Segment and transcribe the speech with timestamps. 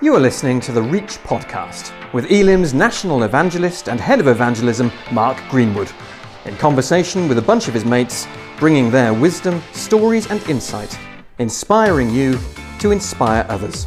[0.00, 4.90] You are listening to the Reach podcast with Elim's national evangelist and head of evangelism,
[5.12, 5.90] Mark Greenwood,
[6.46, 8.26] in conversation with a bunch of his mates,
[8.58, 10.98] bringing their wisdom, stories, and insight,
[11.38, 12.36] inspiring you
[12.80, 13.86] to inspire others.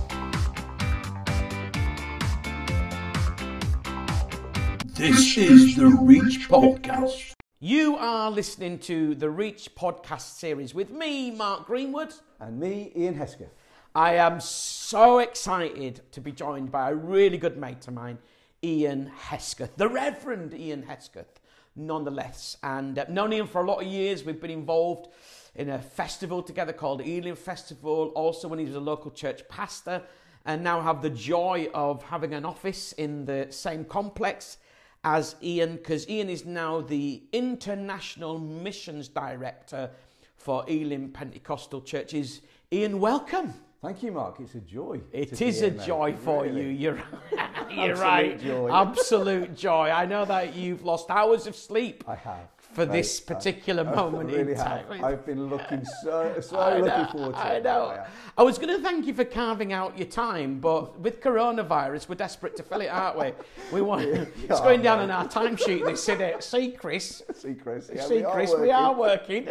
[4.96, 7.34] This is the Reach Podcast.
[7.60, 12.14] You are listening to the Reach podcast series with me, Mark Greenwood.
[12.40, 13.50] And me, Iain Hesketh.
[13.98, 18.20] I am so excited to be joined by a really good mate of mine,
[18.64, 21.40] Iain Hesketh, the Reverend Iain Hesketh,
[21.76, 22.58] nonetheless.
[22.62, 24.24] And uh, known Iain for a lot of years.
[24.24, 25.08] We've been involved
[25.56, 30.04] in a festival together called Elim Festival, also when he was a local church pastor,
[30.46, 34.60] and now have the joy of having an office in the same complex
[35.04, 39.90] as Iain, because Iain is now the International Missions Director
[40.36, 42.42] for Elim Pentecostal Churches.
[42.72, 43.56] Iain, welcome.
[43.82, 44.40] Thank you, Mark.
[44.40, 45.02] It's a joy.
[45.14, 45.86] It is a mate.
[45.86, 46.62] joy for Really.
[46.64, 46.68] you.
[46.70, 46.96] You're,
[47.72, 48.40] you're Absolute right.
[48.42, 48.72] joy.
[48.74, 49.90] Absolute joy.
[49.92, 52.48] I know that you've lost hours of sleep I have.
[52.74, 54.86] for Mate, this particular I moment really in time.
[54.90, 55.04] have.
[55.04, 57.64] I've been looking so, so I looking know, forward to I it.
[57.66, 57.86] know.
[57.86, 58.06] I am.
[58.40, 62.16] I was going to thank you for carving out your time, but with coronavirus, we're
[62.16, 63.32] desperate to fill it, aren't we?
[63.72, 65.86] We want it's going down on our timesheet.
[65.86, 66.44] They said it.
[66.44, 67.22] See, Chris.
[67.36, 67.92] See, Chris.
[67.94, 69.48] Yeah, See, we are Chris, we are working.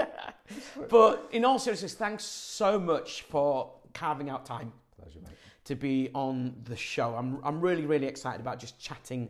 [0.89, 5.33] but in all seriousness, thanks so much for carving out time Pleasure, mate.
[5.65, 7.15] to be on the show.
[7.17, 9.29] I'm, I'm really, really excited about just chatting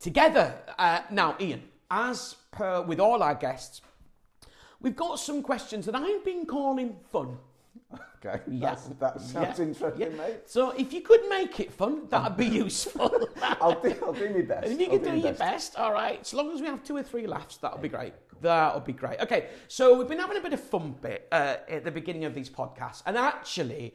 [0.00, 0.54] together.
[0.78, 3.82] Uh, now, Iain, as per with all our guests,
[4.80, 7.38] we've got some questions that I've been calling fun.
[8.24, 8.40] Okay.
[8.50, 8.74] Yeah.
[8.98, 10.08] That sounds Yeah, interesting, yeah.
[10.16, 10.40] mate.
[10.46, 13.10] So if you could make it fun, that'd be useful.
[13.60, 14.66] I'll do, I'll do my best.
[14.72, 16.18] if you can do my your best, all right.
[16.20, 18.14] As long as we have two or three laughs, that'll be great.
[18.40, 19.20] That'll be great.
[19.20, 22.34] Okay, so we've been having a bit of fun bit uh, at the beginning of
[22.34, 23.94] these podcasts, and actually,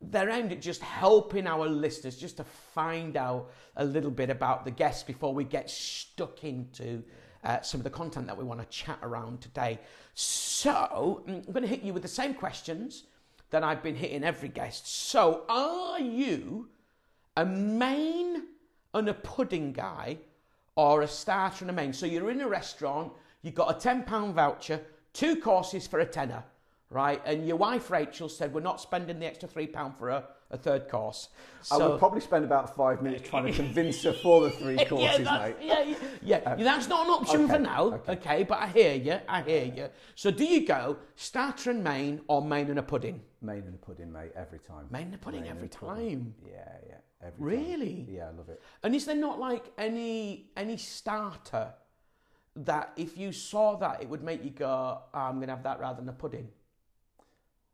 [0.00, 4.64] they're aimed at just helping our listeners just to find out a little bit about
[4.64, 7.02] the guests before we get stuck into
[7.44, 9.78] uh, some of the content that we want to chat around today.
[10.14, 13.04] So mm, I'm going to hit you with the same questions
[13.50, 14.86] that I've been hitting every guest.
[15.10, 16.68] So, are you
[17.36, 18.44] a main
[18.94, 20.18] and a pudding guy
[20.74, 21.92] or a starter and a main?
[21.92, 24.80] So, you're in a restaurant, you've got a £10 voucher,
[25.12, 26.42] two courses for a tenner,
[26.90, 27.20] right?
[27.24, 30.88] And your wife Rachel said, We're not spending the extra £3 for a, a third
[30.88, 31.28] course.
[31.70, 35.20] I would probably spend about five minutes trying to convince her for the three courses,
[35.20, 35.56] yeah, mate.
[35.62, 36.36] yeah, yeah, yeah.
[36.44, 38.12] Uh, that's not an option for now, okay.
[38.12, 38.42] okay.
[38.44, 39.88] But I hear you, I hear you.
[40.14, 43.22] So, do you go starter and main or main and a pudding?
[43.40, 44.86] Main and a pudding, mate, every time.
[44.90, 45.96] Main and a pudding Main every a pudding.
[46.20, 46.34] time.
[46.46, 46.94] Yeah, yeah.
[47.26, 47.64] Every time.
[47.70, 48.06] Really?
[48.10, 48.60] Yeah, I love it.
[48.82, 51.72] And is there not like any any starter
[52.56, 55.62] that if you saw that it would make you go, oh, I'm going to have
[55.64, 56.48] that rather than a pudding?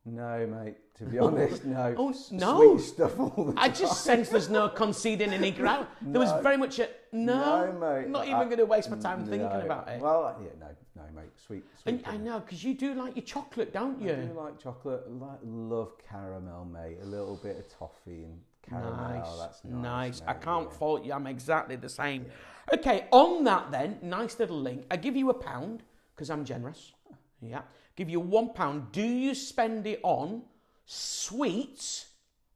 [0.04, 0.76] No, mate.
[0.98, 1.94] To be honest, no.
[1.98, 2.76] Oh, no.
[2.76, 3.76] Sweet stuff all the I time.
[3.76, 5.86] just sense there's no conceding any ground.
[6.02, 7.72] There was very much a no.
[7.72, 8.08] No, mate.
[8.08, 9.30] Not even going to waste my time mm, No.
[9.30, 10.00] thinking about it.
[10.00, 10.66] Well, yeah, no,
[10.96, 11.30] no, mate.
[11.46, 12.02] Sweet, sweet.
[12.06, 14.14] and I know because you do like your chocolate, don't I you?
[14.28, 15.10] do like chocolate.
[15.10, 16.98] Like, love caramel, mate.
[17.02, 18.96] A little bit of toffee and caramel.
[18.96, 20.20] Nice, That's nice.
[20.20, 20.22] nice.
[20.26, 20.78] I can't yeah.
[20.78, 21.12] fault you.
[21.12, 22.26] I'm exactly the same.
[22.72, 24.84] Okay, on that then, nice little link.
[24.90, 25.82] I give you a pound
[26.14, 26.92] because I'm generous.
[27.40, 27.62] Yeah,
[27.96, 28.92] give you one pound.
[28.92, 30.42] Do you spend it on
[30.84, 32.06] sweets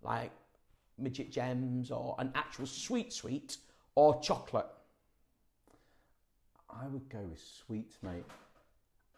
[0.03, 0.33] like
[0.99, 3.57] midget gems or an actual sweet sweet
[3.95, 4.67] or chocolate?
[6.69, 8.25] I would go with sweets, mate.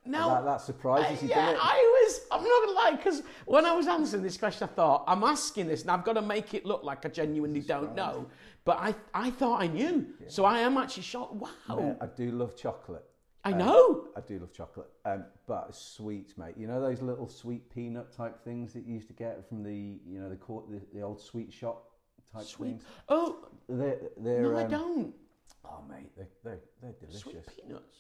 [0.07, 1.57] Now, that, that surprises you, yeah.
[1.59, 2.21] I was.
[2.31, 5.67] I'm not gonna lie, because when I was answering this question, I thought I'm asking
[5.69, 8.27] this, and I've got to make it look like I genuinely don't know.
[8.65, 11.35] But I, I thought I knew, so I am actually shocked.
[11.35, 13.05] Wow, Yeah, I do love chocolate.
[13.47, 14.09] I Um, know.
[14.17, 14.89] I do love chocolate.
[15.05, 16.55] Um, but sweets, mate.
[16.57, 19.99] You know those little sweet peanut type things that you used to get from the,
[20.07, 21.91] you know, the court, the, the old sweet shop
[22.33, 22.69] type Sweet.
[22.69, 22.83] things.
[23.11, 25.15] Oh They're, they're no, I um, don't.
[25.67, 27.21] Oh, mate, they're, they're, they're delicious.
[27.23, 27.97] Sweet peanuts.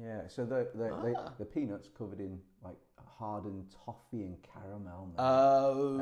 [0.00, 1.02] Yeah, so the the, Ah.
[1.02, 2.76] they, the peanuts covered in like
[3.18, 5.06] hardened toffee and caramel.
[5.08, 5.14] mate.
[5.22, 5.96] Oh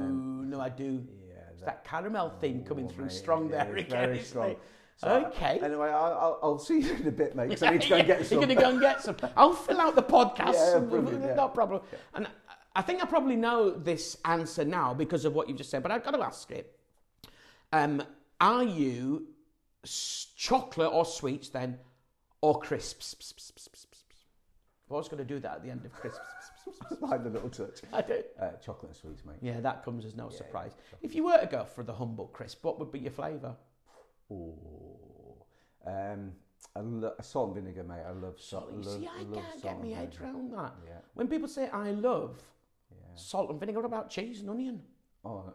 [0.45, 1.07] no, I do.
[1.29, 3.89] yeah, It's that caramel thing coming oh, through mate, strong it there again.
[3.91, 4.57] Very strong.
[4.97, 5.61] So, uh, okay.
[5.63, 7.49] Anyway, I'll, I'll, I'll see you in a bit, mate.
[7.51, 8.39] Because I need to go and get some.
[8.39, 9.17] You're going to go and get some.
[9.37, 10.55] I'll fill out the podcast.
[10.55, 11.35] Yeah, yeah.
[11.35, 11.83] No problem.
[12.15, 12.27] And
[12.75, 15.93] I think I probably know this answer now because of what you've just said, but
[15.93, 16.77] I've got to ask it.
[17.73, 18.03] Um,
[18.41, 19.29] are you
[20.37, 21.79] chocolate or sweets then,
[22.41, 23.15] or crisps?
[24.91, 26.21] I was going to do that at the end of crisps.
[27.01, 27.81] Behind the little touch.
[27.93, 28.23] I do.
[28.41, 29.37] Uh, chocolate and sweets, mate.
[29.43, 30.73] Yeah, that comes as no surprise.
[31.03, 33.55] If you were to go for the humble crisp, what would be your flavour?
[34.31, 34.55] Oh,
[35.87, 36.33] um,
[36.77, 38.03] I lo- salt and vinegar, mate.
[38.07, 38.71] I love salt.
[38.73, 40.75] You love, see, I love can't get my head around that.
[40.87, 40.93] Yeah.
[41.15, 42.43] When people say I love
[42.91, 42.97] Yeah.
[43.15, 44.83] salt and vinegar, what about cheese and onion?
[45.25, 45.53] Oh,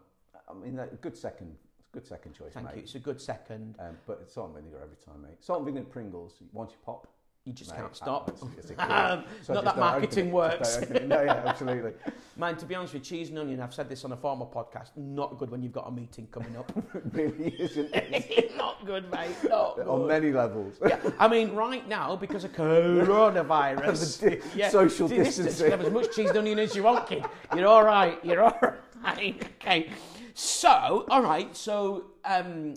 [0.49, 1.55] I mean, that, good second,
[1.93, 2.75] Good second choice, Thank mate.
[2.77, 2.81] you.
[2.81, 3.75] It's a good second.
[3.79, 5.37] Um, but it's salt and vinegar every time, mate.
[5.41, 6.33] Salt and vinegar Pringles.
[6.51, 7.07] Once you pop,
[7.45, 8.29] You just mate, can't stop.
[8.29, 9.23] It's, it's a killer.
[9.49, 10.75] not that marketing it, works.
[10.77, 11.07] don't open it.
[11.07, 11.91] No, yeah, absolutely.
[12.37, 14.45] Man, to be honest with you, cheese and onion, I've said this on a former
[14.45, 16.71] podcast, not good when you've got a meeting coming up.
[16.95, 17.89] it really isn't.
[17.93, 19.35] It's not good, mate.
[19.47, 19.87] Not good.
[19.87, 20.73] on many levels.
[20.83, 25.69] yeah, I mean, right now, because of coronavirus, di- social distancing.
[25.69, 27.23] Have as much cheese and onion as you want, kid.
[27.55, 28.17] You're all right.
[28.25, 29.35] You're all right.
[29.61, 29.89] Okay.
[30.33, 31.55] So, all right.
[31.55, 32.75] So, um,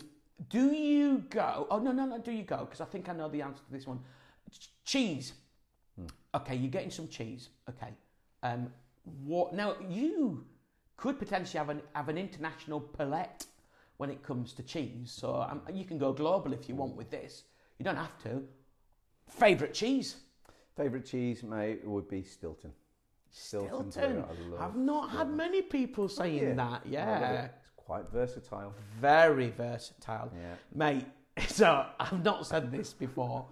[0.51, 1.67] do you go?
[1.71, 2.19] Oh no, no, no.
[2.19, 2.59] Do you go?
[2.59, 4.01] Because I think I know the answer to this one.
[4.51, 5.33] Ch- cheese.
[6.35, 7.49] Okay, you're getting some cheese.
[7.69, 7.95] Okay.
[8.43, 8.71] Um,
[9.25, 9.77] what now?
[9.89, 10.45] You
[10.97, 13.47] could potentially have an have an international palette
[13.97, 15.11] when it comes to cheese.
[15.11, 17.45] So um, you can go global if you want with this.
[17.79, 18.43] You don't have to.
[19.29, 20.17] Favorite cheese?
[20.77, 22.73] Favourite cheese, mate, would be Stilton.
[23.37, 23.91] Stilton.
[23.93, 24.25] Stilton.
[24.59, 26.55] I've not had many people saying Yeah.
[26.55, 26.87] that.
[26.87, 27.51] Yeah, it.
[27.61, 28.73] It's quite versatile.
[28.99, 30.55] very versatile, Yeah.
[30.75, 31.07] mate.
[31.49, 33.47] So I've not said this before,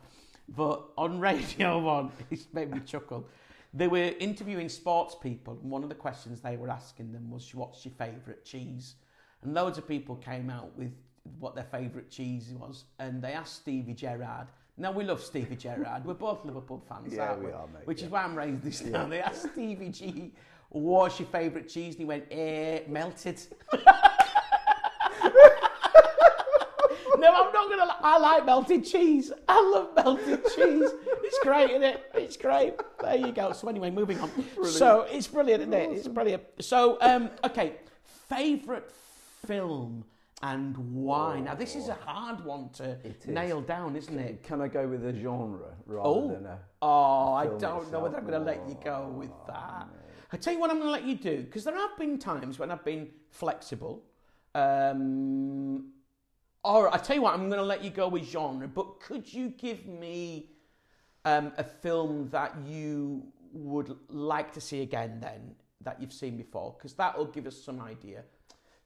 [0.48, 3.28] but on Radio One, it's made me chuckle.
[3.74, 7.54] They were interviewing sports people, and one of the questions they were asking them was,
[7.54, 8.94] "What's your favourite cheese?"
[9.42, 10.92] And loads of people came out with
[11.38, 14.48] what their favourite cheese was, and they asked Stevie Gerrard.
[14.76, 16.04] Now we love Stevie Gerrard.
[16.04, 17.46] We're both Liverpool fans, Yeah, aren't we?
[17.46, 19.08] we are, mate, Which is why I'm raising this down.
[19.10, 20.32] They asked Stevie G,
[20.70, 23.40] "What's your favourite cheese?" And he went, "Eh, melted."
[23.72, 23.78] no,
[27.32, 27.84] I'm not gonna.
[27.84, 29.32] li- I like melted cheese.
[29.48, 30.90] I love melted cheese.
[31.22, 32.10] It's great, isn't it?
[32.14, 32.74] It's great.
[33.00, 33.52] There you go.
[33.52, 34.30] So anyway, moving on.
[34.64, 35.90] So it's brilliant, isn't it?
[35.92, 36.42] It's brilliant.
[36.60, 37.74] So um, okay,
[38.28, 38.84] favourite
[39.46, 40.04] film
[40.44, 41.40] and why?
[41.40, 43.26] Now this is a hard one to is.
[43.26, 44.42] nail down, isn't it?
[44.42, 46.58] Can I go with a genre rather Oh, than a?
[46.82, 49.88] oh, I don't know whether I'm going to let you go with that.
[50.32, 52.58] I tell you what, I'm going to let you do because there have been times
[52.58, 54.04] when I've been flexible.
[54.54, 55.92] Um,
[56.62, 58.68] or I tell you what, I'm going to let you go with genre.
[58.68, 60.50] But could you give me
[61.24, 65.20] um, a film that you would like to see again?
[65.20, 68.24] Then that you've seen before, because that will give us some idea.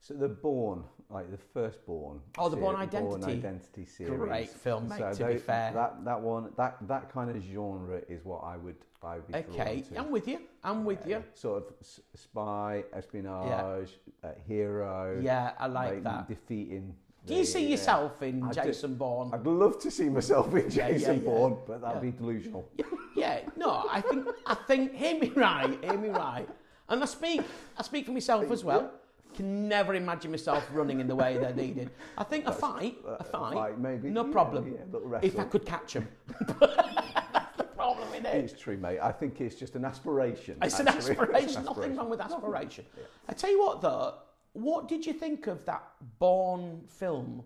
[0.01, 2.19] So the Bourne, like the firstborn.
[2.37, 3.39] Oh, the Bourne series- Bourne Identity.
[3.47, 4.19] Identity series.
[4.19, 5.71] Great film, mate, to be fair.
[5.73, 9.35] that that one, that that kind of genre is what I would I would be
[9.35, 9.83] Okay.
[9.97, 10.39] I'm with you.
[10.63, 11.23] I'm with you.
[11.33, 13.89] Sort of spy, espionage,
[14.23, 15.19] uh, hero.
[15.21, 16.27] Yeah, I like like, that.
[16.27, 16.95] defeating.
[17.25, 19.31] Do you the, see uh, yourself in I Jason Bourne?
[19.33, 21.21] I'd love to see myself in Yeah, yeah, Jason yeah.
[21.29, 22.11] Bourne, but that'd Yeah.
[22.11, 22.69] be delusional.
[23.15, 26.47] Yeah, no, I think I think hear me right, hear me right.
[26.87, 27.41] And I speak
[27.77, 28.91] I speak for myself as well.
[29.39, 31.89] Can never imagine myself running in the way they're needed.
[32.17, 34.09] I think a fight, a fight, maybe.
[34.09, 34.75] no Yeah, problem.
[34.75, 36.09] yeah, if I could catch them.
[36.59, 38.35] That's the problem in it.
[38.35, 38.99] It's true, mate.
[39.01, 40.57] I think it's just an aspiration.
[40.61, 41.11] It's an actually.
[41.35, 41.57] It's aspiration.
[41.59, 42.85] an Nothing wrong with aspiration.
[43.29, 44.15] I tell you what, though,
[44.51, 45.83] what did you think of that
[46.19, 47.43] Bourne film?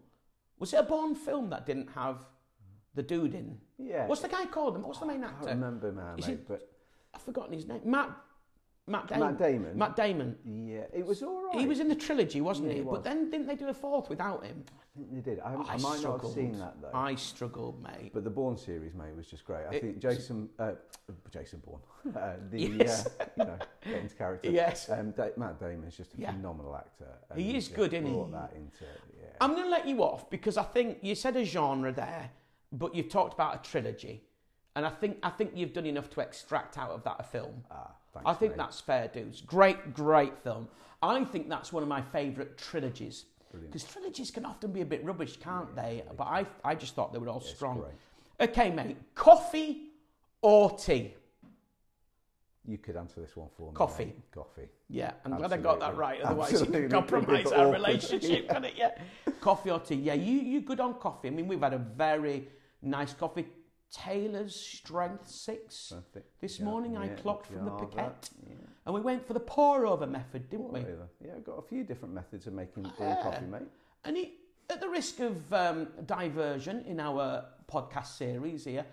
[0.57, 2.25] Was it a Bourne film that didn't have
[2.95, 3.59] the dude in?
[3.77, 4.07] Yeah.
[4.07, 4.77] What's the guy called?
[4.77, 4.81] Him?
[4.81, 5.45] What's the main I actor?
[5.45, 6.67] can't remember, man, mate, it- but
[7.13, 7.81] I've forgotten his name.
[7.85, 8.09] Matt.
[8.85, 9.27] Matt Damon.
[9.27, 9.77] Matt Damon.
[9.77, 10.35] Matt Damon.
[10.45, 11.57] yeah, it was all right.
[11.59, 12.79] He was in the trilogy, wasn't Yeah, he?
[12.79, 14.65] he But then didn't they do a fourth without him?
[14.67, 15.39] I think they did.
[15.39, 16.91] I, I might not have seen that though.
[16.93, 18.11] I struggled, mate.
[18.13, 19.63] But the Bourne series, mate, was just great.
[19.71, 20.73] I It- think Jason, uh,
[21.31, 21.79] Jason Bourne,
[22.15, 23.07] uh, the Yes.
[23.19, 24.51] uh, you know Dane's character.
[24.51, 24.89] Yes.
[24.89, 26.31] Um, da- Matt Damon is just a Yeah.
[26.31, 27.07] phenomenal actor.
[27.35, 28.31] He is good, isn't he?
[28.33, 28.83] that into
[29.17, 29.27] yeah.
[29.39, 32.31] I'm going to let you off because I think you said a genre there,
[32.73, 34.25] but you've talked about a trilogy,
[34.75, 37.63] and I think I think you've done enough to extract out of that a film.
[37.71, 38.57] ah, thanks, I think mate.
[38.57, 39.41] that's fair dudes.
[39.41, 40.67] Great, great film.
[41.01, 43.25] I think that's one of my favourite trilogies.
[43.53, 46.03] Because trilogies can often be a bit rubbish, can't they?
[46.17, 47.81] But I, I just thought they were all strong.
[47.81, 48.49] great.
[48.49, 48.97] Okay, mate.
[49.13, 49.89] Coffee
[50.41, 51.13] or tea?
[52.65, 53.75] You could answer this one for me.
[53.75, 54.05] Coffee.
[54.05, 54.31] mate.
[54.33, 54.69] Coffee.
[54.89, 56.21] Yeah, I'm glad I got that right.
[56.21, 56.81] Otherwise, Absolutely.
[56.83, 58.73] could Could compromise our relationship, couldn't it?
[58.77, 58.91] Yeah.
[59.41, 59.95] Coffee or tea?
[59.95, 61.27] Yeah, you you good on coffee?
[61.27, 62.47] I mean, we've had a very
[62.81, 63.45] nice coffee.
[63.93, 65.93] Taylor's Strength Six.
[65.95, 68.55] I think- This yeah, morning I clocked from the Piquette, Yeah.
[68.85, 70.79] and we went for the pour over method, didn't we?
[70.81, 71.07] Whatever.
[71.23, 73.21] Yeah, I've got a few different methods of making Yeah.
[73.21, 73.67] coffee, mate.
[74.03, 74.31] And it,
[74.69, 78.85] at the risk of um, diversion in our podcast series here,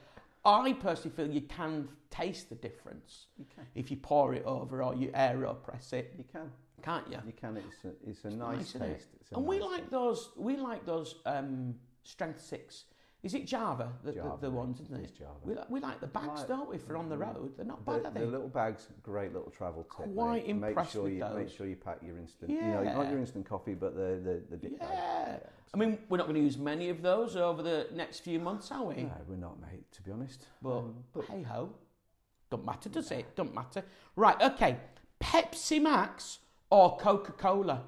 [0.44, 4.94] I personally feel you can taste the difference You if you pour it over or
[4.94, 6.50] you aeropress it, You can.
[6.82, 7.18] can't you?
[7.26, 7.56] You can.
[7.56, 8.94] It's a, it's a nice, isn't it?
[8.94, 9.08] taste.
[9.20, 9.90] It's a And we like taste.
[9.90, 10.30] those.
[10.36, 12.84] We like those um, strength six.
[13.22, 13.92] Is it Java?
[14.02, 15.02] The, Java, the, the ones, isn't it?
[15.04, 15.34] It's Java.
[15.44, 16.78] We, we like the bags, like- don't we?
[16.78, 18.20] For on the road, they're not bad, the, are they?
[18.20, 20.14] the little bags, great little travel tip.
[20.14, 20.74] Quite mate.
[20.76, 22.50] Make sure with you make sure you pack your instant.
[22.50, 24.88] You know, not your instant coffee, but the the, the dip bag.
[24.90, 25.36] yeah.
[25.72, 28.72] I mean, we're not going to use many of those over the next few months,
[28.72, 29.02] are we?
[29.04, 29.90] No, we're not, mate.
[29.92, 30.46] To be honest.
[30.62, 31.70] But, Um, but hey ho,
[32.50, 33.36] don't matter, does it?
[33.36, 33.84] Don't matter.
[34.16, 34.78] Right, okay.
[35.20, 36.38] Pepsi Max
[36.70, 37.82] or Coca Cola?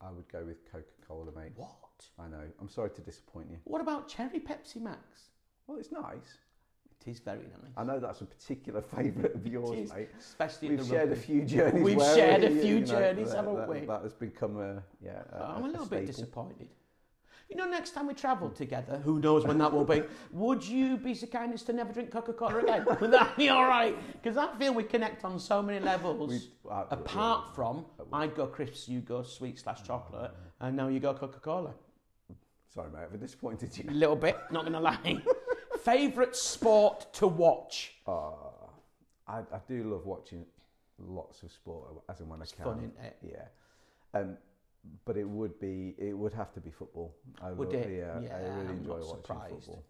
[0.00, 1.52] I would go with Coca Cola, mate.
[1.56, 1.72] What?
[2.18, 2.42] I know.
[2.60, 3.58] I'm sorry to disappoint you.
[3.64, 5.30] What about cherry Pepsi Max?
[5.66, 6.38] Well, it's nice.
[7.00, 7.72] It is very nice.
[7.76, 10.08] I know that's a particular favourite of yours, mate.
[10.18, 11.82] especially in We've the shared a few journeys.
[11.82, 13.80] We've shared a few you know, journeys, that, haven't that, we?
[13.80, 15.22] That has become a yeah.
[15.32, 16.68] A, I'm a little bit disappointed.
[17.48, 20.96] You know, next time we travel together, who knows when that will be, would you
[20.96, 22.84] be so kind as to never drink Coca Cola again?
[23.00, 23.96] Would that be all right?
[24.14, 26.28] Because I feel we connect on so many levels.
[26.28, 27.54] We- uh, Apart yeah.
[27.54, 31.74] from, I'd go crisps, you go sweet slash chocolate, and now you go Coca Cola.
[32.76, 33.00] Sorry, mate.
[33.10, 33.84] I've disappointed you.
[33.88, 35.22] A little bit, not going to lie.
[35.82, 37.94] Favourite sport to watch?
[38.06, 38.32] Uh,
[39.26, 40.44] I, I do love watching
[40.98, 42.64] lots of sport as and when I can.
[42.64, 43.16] fun, isn't it?
[43.22, 44.20] Yeah.
[44.20, 44.36] Um,
[45.06, 47.16] but it would be it would have to be football.
[47.42, 47.98] I Would love, it?
[47.98, 49.54] Yeah, Yeah, I really I'm enjoy watching surprised.
[49.54, 49.84] football.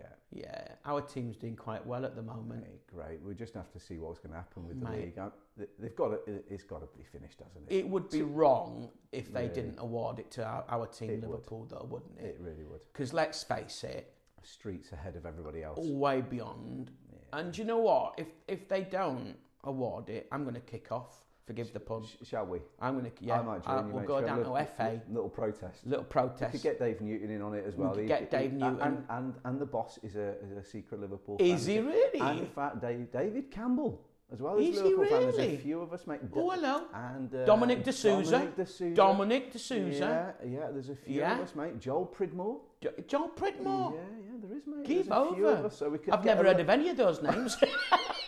[0.00, 0.06] Yeah.
[0.32, 2.64] Yeah, our team's doing quite well at the moment.
[2.86, 3.20] Great.
[3.20, 5.00] We just have to see what's going to happen with the Mate.
[5.06, 5.18] league.
[5.18, 7.74] Uh, I, they- they've got to, it- it's got to be finished, hasn't it?
[7.76, 9.52] It would be wrong if they Yeah.
[9.52, 11.30] didn't award it to our, our team, It would.
[11.30, 12.26] Liverpool, though, wouldn't it?
[12.26, 12.80] It really would.
[12.92, 15.78] Because let's face it, Streets ahead of everybody else.
[15.84, 16.92] way beyond.
[17.32, 18.14] And you know what?
[18.16, 21.26] If if they don't award it, I'm going to kick off.
[21.50, 22.04] Forgive the pun.
[22.04, 22.60] Sh- shall we?
[22.80, 23.40] I'm going to yeah.
[23.40, 24.06] I might I- you, we'll mate.
[24.06, 24.82] go down to FA.
[24.84, 25.84] Little, little protest.
[25.84, 26.52] Little We protest.
[26.52, 27.92] could get Dave Newton in on it as well.
[27.92, 28.80] could get he- Dave and- Newton.
[28.80, 31.74] And, and, and the boss is a, is a secret Liverpool Is fan.
[31.74, 32.20] he really?
[32.20, 34.00] And in fact, Dave, David Campbell
[34.32, 35.20] as well as Is he Liverpool fan.
[35.22, 36.20] There's a few of us, mate.
[36.36, 36.82] Oh, hello.
[36.94, 38.30] And uh, Dominic D'Souza.
[38.30, 38.94] Dominic D'Souza.
[38.94, 40.34] Dominic D'Souza.
[40.44, 40.68] Yeah, yeah.
[40.70, 41.34] There's a few Yeah.
[41.34, 41.80] of us, mate.
[41.80, 42.60] Joel Pridmore.
[42.80, 43.94] Jo- John Pridmore.
[43.96, 44.38] Yeah, yeah.
[44.40, 44.84] There is, mate.
[44.86, 45.58] Give There's a few over.
[45.58, 47.56] of us, so we could I've never heard of any of those names.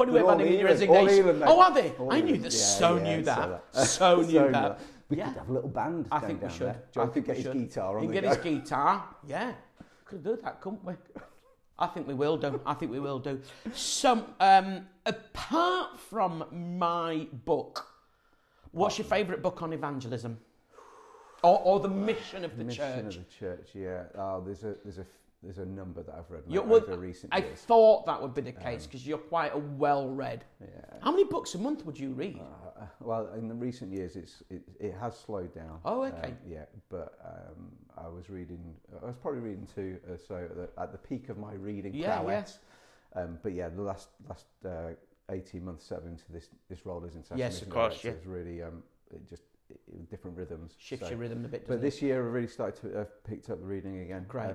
[0.00, 1.08] Funny way They're of all handing in your resignation.
[1.18, 1.42] England.
[1.46, 1.90] Oh, are they?
[1.98, 2.44] All I knew that.
[2.54, 3.62] Yeah, so yeah, knew that.
[3.74, 3.84] that.
[3.86, 4.80] So knew So that.
[5.10, 5.28] We Yeah.
[5.28, 6.08] could have a little band.
[6.10, 6.60] I think we should.
[6.68, 6.82] There.
[6.96, 7.68] I think could get we his should.
[7.68, 8.34] guitar on He the can go.
[8.34, 9.04] get his guitar.
[9.28, 9.52] Yeah,
[10.06, 10.94] could do that, couldn't we?
[11.78, 12.60] I think we will do.
[12.64, 13.42] I think we will do.
[13.74, 16.44] So, um, apart from
[16.78, 17.86] my book,
[18.70, 20.38] what's your favourite book on evangelism,
[21.42, 23.16] or, or the mission of the Mission church?
[23.16, 24.04] of the church, yeah.
[24.16, 25.06] Oh, there's a there's a
[25.42, 27.60] there's a number that I've read You- well, over recent I years.
[27.62, 30.44] thought that would be the case because you're quite a well-read.
[30.60, 30.66] Yeah.
[31.00, 32.38] How many books a month would you read?
[32.40, 35.80] Uh, well, in the recent years, it's it, it has slowed down.
[35.84, 36.28] Oh, okay.
[36.28, 38.74] Um, yeah, but um, I was reading.
[39.02, 39.98] I was probably reading two.
[40.10, 42.58] Uh, so at the, at the peak of my reading Yeah, prowess.
[43.14, 44.90] Um, but yeah, the last last uh,
[45.30, 48.14] eighteen months, seven into this this role international Yes, of course, director yeah.
[48.14, 50.74] has really um, it just it, it- different rhythms.
[50.78, 53.48] Shifts So- your rhythm a bit, But this year, I've really started to have picked
[53.50, 54.18] up the reading again.
[54.18, 54.54] Um, Great.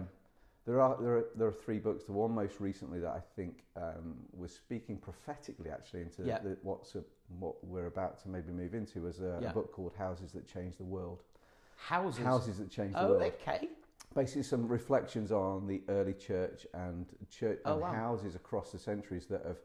[0.65, 2.03] There are there are there are three books.
[2.05, 6.39] The one most recently that I think um, was speaking prophetically actually into Yeah.
[6.39, 7.03] the, what's a,
[7.39, 9.50] what we're about to maybe move into was a, Yeah.
[9.51, 11.24] a book called Houses That Changed the World.
[11.77, 12.24] Houses.
[12.24, 13.22] Houses That Changed the Oh, World.
[13.41, 13.69] okay.
[14.15, 17.93] Basically, some reflections on the early church and church Oh, and wow.
[17.93, 19.57] houses across the centuries that have.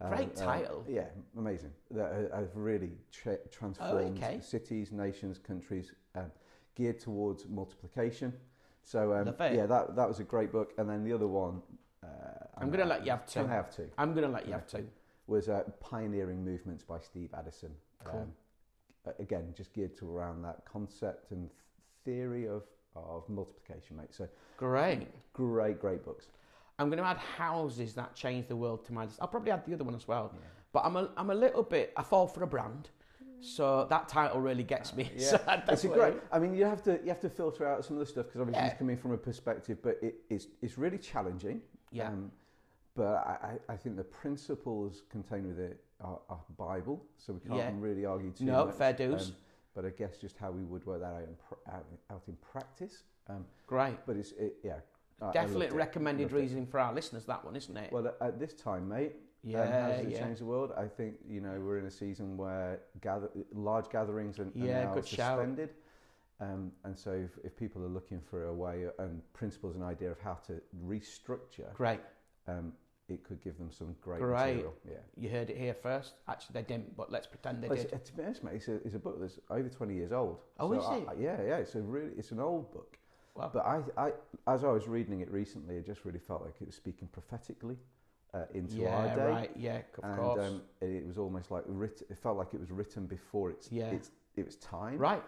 [0.00, 0.84] uh, Great title.
[0.88, 1.04] yeah,
[1.36, 1.70] amazing.
[1.90, 4.40] That have really tra- transformed Oh, okay.
[4.40, 6.32] cities, nations, countries, um,
[6.74, 8.32] geared towards multiplication.
[8.82, 10.72] So um, yeah, that that was a great book.
[10.78, 11.62] And then the other one,
[12.02, 12.08] uh,
[12.58, 13.40] I'm going to let you have two.
[13.40, 13.88] Can I have two?
[13.98, 14.86] I'm going to let you have two.
[15.26, 17.70] Was uh, Pioneering Movements by Steve Addison.
[18.04, 18.20] Cool.
[19.06, 21.48] Um, again, just geared to around that concept and
[22.04, 22.64] theory of
[22.96, 24.12] of multiplication, mate.
[24.12, 25.06] So Great.
[25.32, 26.26] great, great books.
[26.78, 29.18] I'm going to add houses that change the world to my list.
[29.20, 30.34] I'll probably add the other one as well.
[30.72, 32.88] But I'm a, I'm a little bit, I fall for a brand.
[33.40, 35.10] So that title really gets me.
[35.18, 36.14] So Yeah, it's a great.
[36.32, 38.40] I mean, you have to you have to filter out some of the stuff because
[38.40, 38.68] obviously Yeah.
[38.70, 41.62] it's coming from a perspective, but it, it's it's really challenging.
[41.90, 42.08] Yeah.
[42.08, 42.30] Um,
[42.96, 47.54] but I, I think the principles contained with it are, are Bible, so we can't
[47.58, 47.70] Yeah.
[47.78, 48.74] really argue too No, much.
[48.74, 49.28] fair dues.
[49.28, 49.34] Um,
[49.74, 52.36] but I guess just how we would work that out in, pr- out, out in
[52.52, 53.04] practice.
[53.28, 53.94] Um, Great.
[54.06, 54.80] but it's it, yeah.
[55.32, 57.92] Definitely recommended reasoning for our listeners, that one, isn't it?
[57.92, 59.12] Well, at, at this time, mate,
[59.44, 60.18] um, Yeah, how does it yeah.
[60.20, 60.72] change the world?
[60.76, 64.84] I think you know we're in a season where gather, large gatherings are, are Yeah,
[64.84, 65.70] now suspended,
[66.40, 70.10] um, and so if, if people are looking for a way and principles and idea
[70.10, 72.00] of how to restructure, Great.
[72.48, 72.72] um,
[73.08, 74.54] it could give them some great, Great.
[74.54, 74.74] material.
[74.88, 74.96] Yeah.
[75.16, 76.14] You heard it here first.
[76.28, 77.92] Actually, they didn't, but let's pretend they Well, did.
[77.92, 80.38] it's, to be honest, mate, it's a, it's a book that's over 20 years old.
[80.60, 81.08] Oh, is I- it?
[81.08, 81.56] I- yeah, yeah.
[81.56, 82.96] It's a really, it's an old book.
[83.34, 83.50] Wow.
[83.52, 84.12] But I, I,
[84.46, 87.76] as I was reading it recently, it just really felt like it was speaking prophetically
[88.34, 89.26] uh, into yeah, our day.
[89.26, 89.50] right.
[89.56, 90.40] Yeah, of and course.
[90.46, 93.86] um, it was almost like writ- it felt like it was written before its Yeah.
[93.90, 94.98] its it was time.
[94.98, 95.22] right.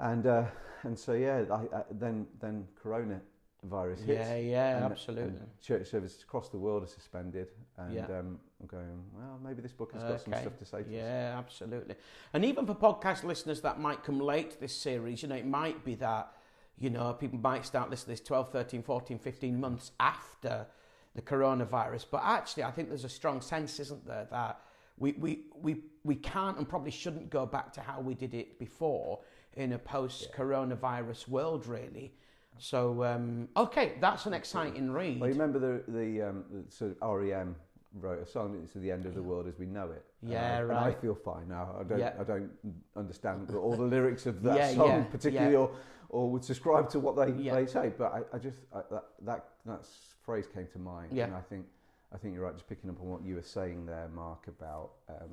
[0.00, 0.44] And uh,
[0.82, 3.20] and so yeah, I, I, then then Corona
[3.62, 4.28] virus hits.
[4.28, 5.38] Yeah, yeah, and- absolutely.
[5.38, 7.48] and church services across the world are suspended,
[7.78, 8.06] and Yeah.
[8.06, 9.04] um, I'm going.
[9.16, 10.90] Well, maybe this book has got some stuff to say to us.
[10.90, 11.94] Yeah, absolutely.
[12.32, 15.46] And even for podcast listeners that might come late to this series, you know, it
[15.46, 16.32] might be that,
[16.78, 20.66] you know, people might start listening to this 12, 13, 14, 15 months after
[21.14, 22.06] the coronavirus.
[22.10, 24.60] But actually, I think there's a strong sense, isn't there, that
[24.98, 28.58] we, we, we, we can't and probably shouldn't go back to how we did it
[28.58, 29.20] before
[29.54, 32.12] in a post coronavirus world, really.
[32.58, 35.20] So, um, okay, that's an exciting read.
[35.20, 37.56] Well, you remember the the, um, the sort of REM
[37.94, 38.60] wrote a song.
[38.64, 40.04] It's the end of the world as we know it.
[40.22, 41.74] Yeah, and I, And I feel fine now.
[41.78, 41.98] I don't.
[41.98, 42.12] Yeah.
[42.18, 42.50] I don't
[42.96, 45.70] understand all the lyrics of that Yeah, song yeah, particularly, or
[46.14, 47.56] or would subscribe to what they, Yeah.
[47.56, 47.92] they say.
[47.98, 49.86] But I, I just I, that that that
[50.24, 51.24] phrase came to mind, Yeah.
[51.24, 51.66] and I think.
[52.12, 52.54] I think you're right.
[52.54, 55.32] Just picking up on what you were saying there, Mark, about um,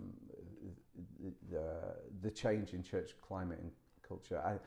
[1.19, 1.67] the, the
[2.23, 3.69] the change in church climate and
[4.01, 4.41] culture.
[4.43, 4.57] I,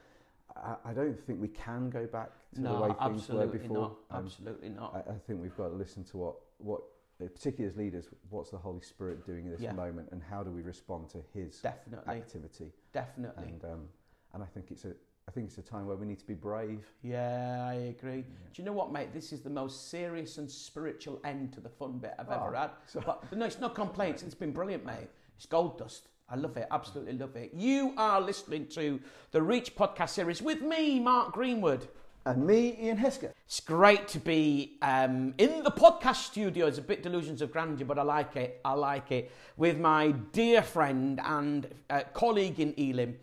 [0.88, 3.76] I, don't think we can go back to the way things were absolutely before.
[3.76, 3.96] not.
[4.16, 4.94] Um, Absolutely not.
[4.94, 6.82] I, I think we've got to listen to what, what
[7.18, 9.72] particularly as leaders, what's the Holy Spirit doing in this Yeah.
[9.72, 12.70] moment, and how do we respond to His definitely, activity?
[12.92, 13.48] definitely.
[13.48, 13.88] And um,
[14.34, 14.92] and I think it's a
[15.26, 16.84] I think it's a time where we need to be brave.
[17.02, 18.22] Yeah, I agree.
[18.22, 19.12] Do you know what, mate?
[19.14, 22.60] This is the most serious and spiritual end to the fun bit I've ever Oh,
[22.60, 22.70] had.
[23.04, 24.22] But no, it's not complaints.
[24.22, 25.08] It's been brilliant, mate.
[25.36, 26.08] It's gold dust.
[26.28, 26.68] I love it.
[26.70, 27.52] Absolutely love it.
[27.54, 29.00] You are listening to
[29.30, 31.88] the Reach podcast series with me, Mark Greenwood.
[32.26, 33.34] And me, Iain Hesketh.
[33.46, 36.66] It's great to be um, in the podcast studio.
[36.66, 38.60] It's a bit delusions of grandeur, but I like it.
[38.64, 39.30] I like it.
[39.58, 43.16] With my dear friend and uh, colleague in Elim,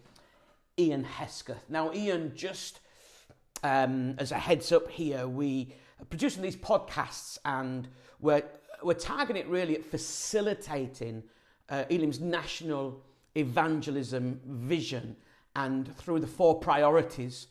[0.82, 1.70] Iain Hesketh.
[1.70, 2.80] Now, Iain, just
[3.64, 7.88] um, as a heads up here, we are producing these podcasts and
[8.20, 8.44] we're,
[8.82, 11.24] we're targeting it really at facilitating
[11.70, 13.02] uh, Elim's national
[13.36, 15.16] evangelism vision
[15.56, 17.48] and through the four priorities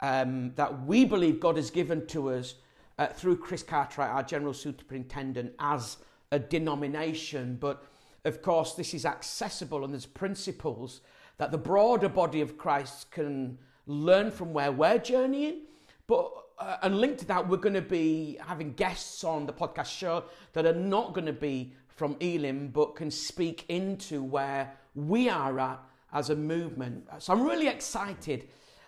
[0.00, 2.56] um, that we believe God has given to us
[2.98, 5.98] uh, through Chris Cartwright, our General Superintendent, as
[6.32, 7.56] a denomination.
[7.60, 7.84] But
[8.24, 11.00] of course, this is accessible and there's principles
[11.42, 13.58] that the broader body of Christ can
[13.88, 15.62] learn from where we're journeying.
[16.06, 19.86] But uh, and linked to that, we're going to be having guests on the podcast
[19.86, 20.22] show
[20.52, 25.58] that are not going to be from Elim, but can speak into where we are
[25.58, 25.80] at
[26.12, 27.08] as a movement.
[27.18, 28.46] So I'm really excited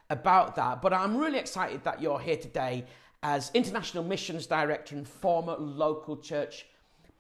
[0.09, 0.81] about that.
[0.81, 2.85] But I'm really excited that you're here today
[3.25, 6.67] as International Missions Director and former local church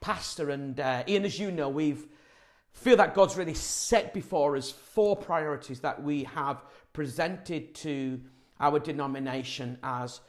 [0.00, 0.50] pastor.
[0.50, 2.06] And uh, Iain, as you know, we've
[2.74, 8.20] feel that God's really set before us four priorities that we have presented to
[8.60, 10.20] our denomination as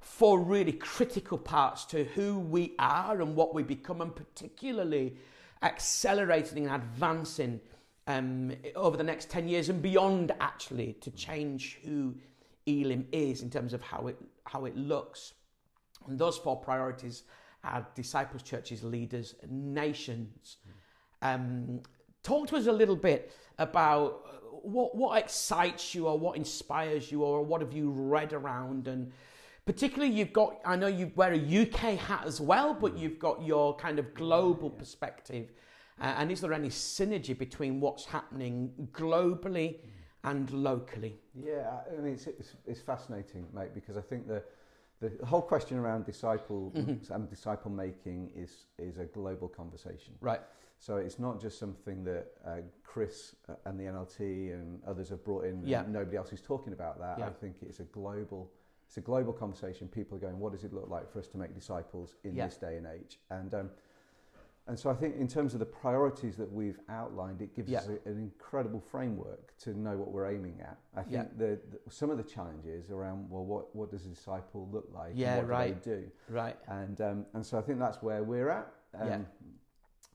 [0.00, 5.16] four really critical parts to who we are and what we become, and particularly
[5.62, 7.60] accelerating and advancing
[8.06, 12.14] um, over the next 10 years and beyond, actually, to change who
[12.66, 15.34] Elim is in terms of how it, how it looks.
[16.06, 17.24] And those four priorities
[17.64, 20.58] are disciples, churches, leaders, nations.
[21.22, 21.80] Um,
[22.22, 24.22] talk to us a little bit about
[24.62, 28.88] what, what excites you or what inspires you or what have you read around.
[28.88, 29.12] And
[29.66, 33.44] particularly you've got i know you wear a uk hat as well but you've got
[33.44, 35.50] your kind of global perspective.
[36.00, 39.76] Uh, and is there any synergy between what's happening globally
[40.24, 41.18] and locally?
[41.34, 44.42] Yeah, I mean, it's, it's, it's fascinating, mate, because I think the,
[45.00, 50.12] the whole question around disciple and disciple making is, is a global conversation.
[50.20, 50.42] right
[50.78, 55.24] So it's not just something that uh, Chris uh, and the NLT and others have
[55.24, 55.62] brought in.
[55.64, 55.80] Yeah.
[55.84, 57.18] And nobody else is talking about that.
[57.18, 57.26] Yeah.
[57.26, 58.50] I think it's a global,
[58.86, 59.88] it's a global conversation.
[59.88, 62.46] People are going, what does it look like for us to make disciples in Yeah.
[62.46, 63.18] this day and age?
[63.30, 63.70] And um,
[64.68, 67.78] and so I think in terms of the priorities that we've outlined, it gives Yeah.
[67.78, 70.76] us a, an incredible framework to know what we're aiming at.
[70.96, 71.24] I think Yeah.
[71.36, 75.12] the, the, some of the challenges around well, what what does a disciple look like?
[75.14, 75.82] Yeah, what right.
[75.84, 76.10] do they do?
[76.28, 78.66] right And um, and so I think that's where we're at.
[78.94, 79.18] Um, Yeah.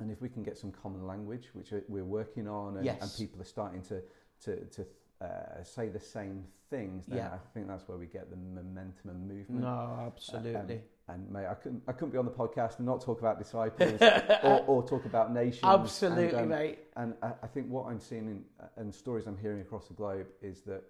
[0.01, 3.01] And if we can get some common language, which we're working on, and, Yes.
[3.01, 4.01] and people are starting to
[4.45, 4.85] to, to
[5.21, 7.33] uh, say the same things, then Yeah.
[7.33, 9.61] I think that's where we get the momentum and movement.
[9.61, 13.01] no Um, absolutely and mate, I couldn't I couldn't be on the podcast and not
[13.01, 14.01] talk about disciples
[14.43, 15.63] or, or talk about nations.
[15.63, 18.45] absolutely and, um, mate and I, I think what I'm seeing in,
[18.77, 20.83] and stories I'm hearing across the globe is that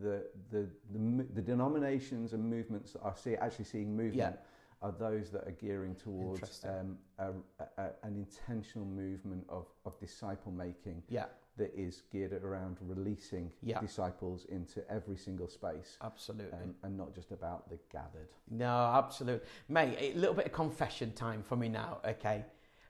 [0.00, 4.36] the the the, the denominations and movements are see, actually seeing movement
[4.82, 7.30] are those that are gearing towards um, a,
[7.78, 13.80] a, an intentional movement of, of disciple making yeah that is geared around releasing Yeah.
[13.80, 18.28] disciples into every single space absolutely um, and not just about the gathered.
[18.48, 19.96] No, absolutely, mate.
[20.00, 21.98] A little bit of confession time for me now.
[22.06, 22.44] Okay,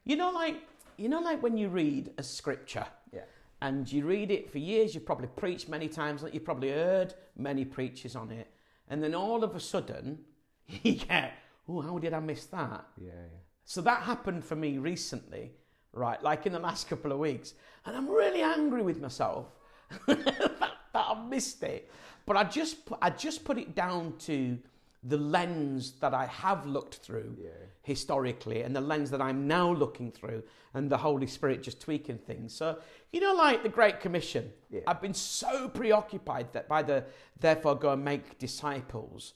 [0.05, 0.57] you know, like
[0.99, 3.23] you know, like when you read a scripture Yeah.
[3.63, 7.65] and you read it for years, you've probably preached many times, you've probably heard many
[7.65, 8.49] preachers on it,
[8.89, 10.19] and then all of a sudden
[10.83, 11.33] you get,
[11.69, 12.85] oh, how did I miss that?
[13.01, 13.39] Yeah, yeah.
[13.65, 15.53] So that happened for me recently,
[15.93, 16.23] right?
[16.23, 17.55] Like in the last couple of weeks.
[17.85, 19.47] And I'm really angry with myself
[20.07, 21.91] that, that I missed it.
[22.27, 24.59] But I just, I just put it down to
[25.05, 27.51] the lens that I have looked through Yeah.
[27.83, 30.43] historically and the lens that I'm now looking through
[30.75, 32.53] and the Holy Spirit just tweaking things.
[32.53, 32.79] So,
[33.13, 34.81] you know, like the Great Commission, Yeah.
[34.89, 37.05] I've been so preoccupied that by the
[37.39, 39.35] therefore go and make disciples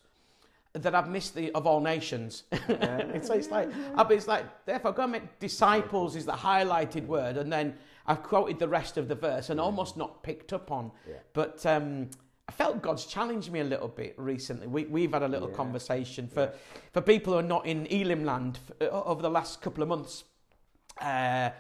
[0.74, 2.44] that I've missed the of all nations.
[2.68, 3.68] And so it's like,
[4.11, 7.37] it's like, therefore go and make disciples is the highlighted word.
[7.37, 7.74] And then
[8.06, 10.90] I've quoted the rest of the verse and almost not picked up on.
[11.08, 11.16] Yeah.
[11.35, 12.08] But um,
[12.48, 14.66] I felt God's challenged me a little bit recently.
[14.66, 15.56] We, we've had a little Yeah.
[15.56, 16.52] conversation for,
[16.92, 19.88] for people who are not in Elim land f- uh, over the last couple of
[19.90, 20.24] months.
[21.00, 21.50] Uh,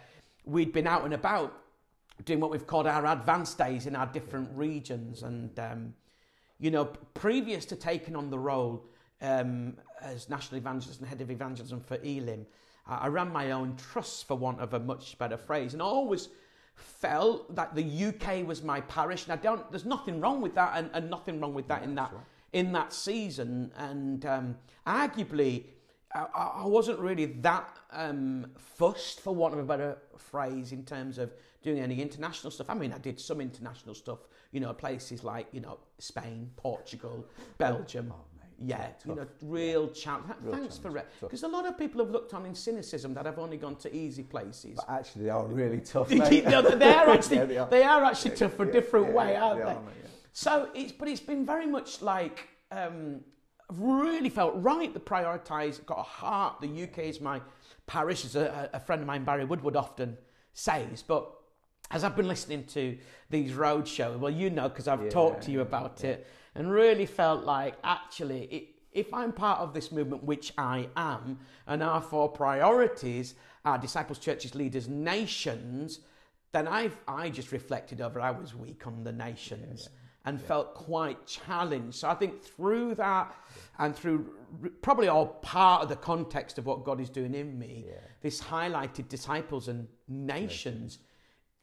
[0.44, 1.52] we'd been out and about
[2.24, 5.22] doing what we've called our advanced days in our different regions.
[5.22, 5.94] And, um,
[6.58, 8.86] you know, previous to taking on the role
[9.22, 12.44] um, as national evangelist and head of evangelism for Elim,
[12.86, 15.86] I, I ran my own trust, for want of a much better phrase, and I
[15.86, 16.28] always
[16.74, 19.24] felt that the UK was my parish.
[19.24, 21.94] And I don't, there's nothing wrong with that, and, and nothing wrong with that in
[21.94, 22.12] that
[22.52, 23.72] in that season.
[23.76, 24.56] And um,
[24.86, 25.64] arguably,
[26.14, 30.84] I, I I wasn't really that um, fussed, for want of a better phrase, in
[30.84, 31.32] terms of
[31.62, 32.68] doing any international stuff.
[32.68, 34.18] I mean, I did some international stuff,
[34.50, 37.24] you know, places like, you know, Spain, Portugal,
[37.58, 38.12] Belgium.
[38.64, 40.26] Yeah, you know, real challenge.
[40.50, 41.08] Thanks for it.
[41.20, 43.94] Because a lot of people have looked on in cynicism that I've only gone to
[43.94, 44.76] easy places.
[44.76, 46.08] But actually, they are really tough.
[46.08, 48.02] They are actually Yeah, they, they are.
[48.02, 48.04] are.
[48.04, 49.70] actually tough for a different yeah, way, yeah, aren't they they?
[49.70, 50.10] are, yeah.
[50.32, 53.20] So it's but it's been very much like um,
[53.70, 55.84] I've really felt right to prioritise.
[55.86, 56.60] Got a heart.
[56.60, 57.40] The UK is my
[57.86, 60.16] parish, as a, a friend of mine, Barry Woodward, often
[60.52, 61.02] says.
[61.02, 61.30] But
[61.90, 62.96] as I've been listening to
[63.30, 67.06] these road shows, well, you know, because I've talked to you about it, and really
[67.06, 72.00] felt like actually, it, if I'm part of this movement, which I am, and our
[72.00, 73.34] four priorities
[73.64, 76.00] are disciples, churches, leaders, nations,
[76.52, 79.88] then I've I just reflected over I was weak on the nations
[80.24, 81.96] and felt quite challenged.
[81.96, 83.34] So I think through that
[83.78, 84.32] and through
[84.82, 87.86] probably all part of the context of what God is doing in me,
[88.20, 90.98] this highlighted disciples and nations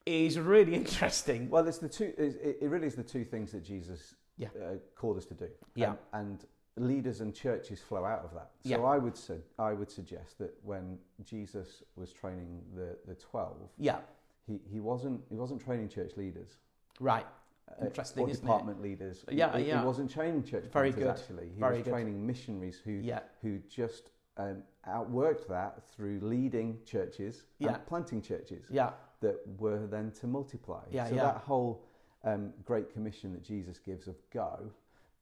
[0.05, 1.49] is really interesting.
[1.49, 2.13] Well, it's the two.
[2.17, 4.47] It really is the two things that Jesus Yeah.
[4.63, 5.49] uh, called us to do.
[5.75, 5.93] Yeah.
[6.13, 6.43] And,
[6.77, 8.51] and leaders and churches flow out of that.
[8.63, 8.77] So Yeah.
[8.81, 13.99] I would su- I would suggest that when Jesus was training the the twelve, Yeah,
[14.47, 16.57] he, he wasn't he wasn't training church leaders.
[16.99, 17.27] right.
[17.69, 18.47] uh, Interesting, or isn't it?
[18.47, 19.25] department leaders.
[19.29, 19.79] Yeah, he, yeah.
[19.81, 21.07] He wasn't training church Very good.
[21.07, 21.49] actually.
[21.53, 21.91] He Very was good.
[21.91, 23.19] training missionaries who Yeah.
[23.41, 27.73] who just um, outworked that through leading churches Yeah.
[27.73, 30.83] and planting churches Yeah, that were then to multiply.
[30.89, 31.23] Yeah, so yeah.
[31.23, 31.83] that whole
[32.23, 34.69] um, great commission that Jesus gives of go,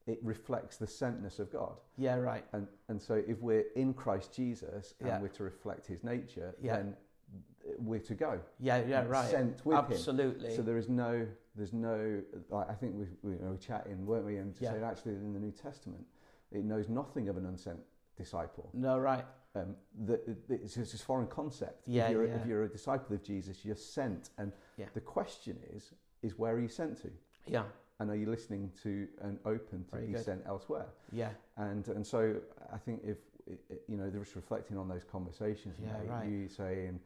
[0.07, 1.77] it reflects the sentness of God.
[1.97, 2.45] yeah, right.
[2.53, 5.19] And and so if we're in Christ Jesus and Yeah.
[5.21, 6.77] we're to reflect His nature, Yeah.
[6.77, 6.95] then
[7.79, 8.39] we're to go.
[8.59, 9.29] Yeah, yeah, right.
[9.29, 9.85] Sent with Him.
[9.91, 10.55] Absolutely.
[10.55, 12.21] So there is no, there's no.
[12.49, 14.37] Like, I think we, we were chatting, weren't we?
[14.37, 14.71] And Yeah.
[14.71, 16.05] saying actually in the New Testament,
[16.51, 17.79] it knows nothing of an unsent
[18.15, 18.69] disciple.
[18.73, 19.25] no, right.
[19.55, 21.87] Um, that it- it's just a foreign concept.
[21.87, 22.35] Yeah, if, you're, yeah.
[22.35, 24.85] if you're a disciple of Jesus, you're sent, and Yeah.
[24.93, 25.91] the question is,
[26.27, 27.09] is where are you sent to?
[27.47, 27.63] Yeah,
[27.99, 30.23] And are you listening to and open to Very be good.
[30.25, 30.87] sent elsewhere?
[31.11, 32.35] yeah, And and so
[32.71, 33.17] I think if
[33.87, 36.27] you know, just reflecting on those conversations, Yeah, mate, right.
[36.27, 36.99] you saying,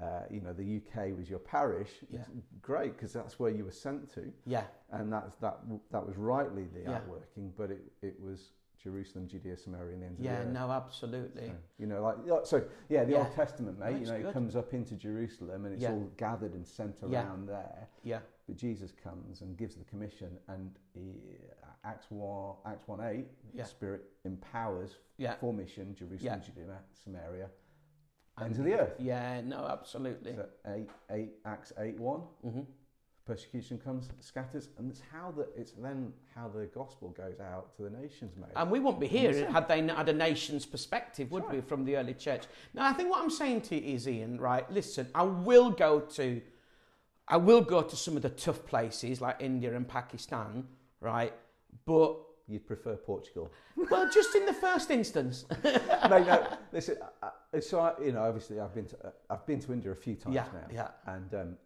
[0.00, 1.90] uh, you know, the UK was your parish.
[2.08, 2.20] Yeah.
[2.38, 5.58] It's great because that's where you were sent to, yeah, and that's that
[5.90, 6.96] that was rightly the Yeah.
[6.96, 8.52] outworking, but it it was
[8.82, 10.30] Jerusalem, Judea, Samaria, and the ends yeah.
[10.30, 10.54] of the earth.
[10.54, 11.46] Yeah, No, absolutely.
[11.48, 13.18] So, you know, like so, yeah, the Yeah.
[13.24, 13.90] Old Testament, mate.
[13.90, 14.28] That's you know, good.
[14.30, 17.88] it comes up into Jerusalem and it's all gathered and sent around there.
[18.04, 21.36] Yeah, But Jesus comes and gives the commission, and he,
[21.84, 23.62] Acts one, Acts one eight, Yeah.
[23.62, 25.36] the Spirit empowers Yeah.
[25.36, 26.44] for mission Jerusalem, Yeah.
[26.44, 27.48] Judea, Samaria,
[28.42, 28.98] ends of the earth.
[28.98, 29.40] yeah.
[29.42, 30.34] No, absolutely.
[30.34, 32.62] So eight, eight, Acts eight one, hmm
[33.24, 37.82] persecution comes, scatters, and it's how the it's then how the gospel goes out to
[37.84, 38.50] the nations, mate.
[38.56, 41.84] And we wouldn't be here had they not had a nation's perspective, would we, from
[41.84, 42.46] the early church?
[42.74, 44.68] Now, I think what I'm saying to you is, Iain, right?
[44.72, 46.42] Listen, I will go to,
[47.30, 50.66] I will go to some of the tough places like India and Pakistan,
[51.00, 51.32] right?
[51.86, 52.16] But
[52.48, 53.52] You'd prefer Portugal.
[53.76, 56.46] well, just in the first instance, no, no.
[56.72, 59.92] Listen, I, so I, you know, obviously, I've been to uh, I've been to India
[59.92, 60.88] a few times Yeah, now, yeah.
[61.14, 61.56] and um,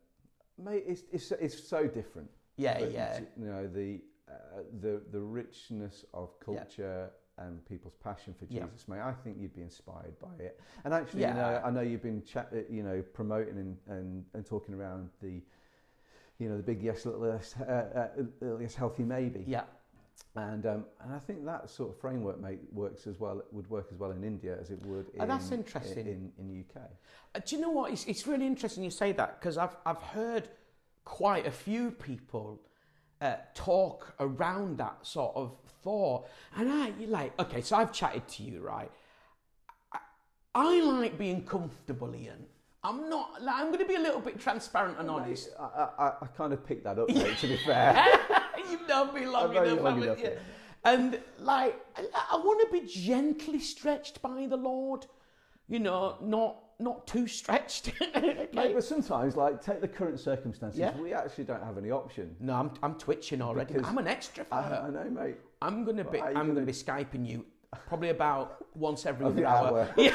[0.62, 2.28] mate, it's, it's it's so different.
[2.58, 4.34] yeah, But, yeah, You know, the uh,
[4.82, 7.06] the the richness of Yeah.
[7.38, 8.64] And people's passion for Yeah.
[8.66, 9.00] Jesus, mate.
[9.00, 10.60] I think you'd be inspired by it.
[10.84, 14.24] And actually, you know, I know you've been chat, uh, you know, promoting and, and,
[14.34, 15.40] and talking around the.
[16.38, 18.08] You know the big yes, little yes, uh,
[18.42, 19.44] uh, yes, healthy maybe.
[19.46, 19.62] yeah,
[20.34, 23.86] And um, and I think that sort of framework mate works as well would work
[23.92, 26.08] as well in India as it would in, Oh, that's interesting.
[26.08, 26.82] in, in UK.
[27.36, 27.92] Uh, Do you know what?
[27.92, 30.48] It's, it's really interesting you say that because I've, I've heard
[31.04, 32.60] quite a few people
[33.24, 36.28] uh, talk around that sort of thought.
[36.56, 38.90] And I you like, okay, so I've chatted to you, right?
[39.92, 39.98] I,
[40.54, 42.46] I like being comfortable, Iain.
[42.82, 43.42] I'm not.
[43.42, 45.48] Like, I'm going to be a little bit transparent and honest.
[45.58, 48.04] I, I, I kind of picked that up, mate, to be fair.
[48.70, 50.24] You've known me long I've known you enough, long haven't enough, you?
[50.24, 50.92] yeah.
[50.92, 55.06] And like, I, I want to be gently stretched by the Lord.
[55.66, 57.92] You know, not not too stretched.
[58.16, 58.48] okay?
[58.52, 60.96] Mate, but sometimes, like, take the current circumstances, Yeah.
[60.98, 62.34] we actually don't have any option.
[62.40, 63.74] No, I'm, I'm twitching already.
[63.74, 64.46] Because- I'm an extrovert.
[64.52, 65.36] I, I know, mate.
[65.62, 67.46] I'm gonna be Well, are you I'm gonna gonna- be skyping you
[67.88, 69.80] probably about once every hour.
[69.80, 69.88] hour.
[69.96, 70.14] Yeah.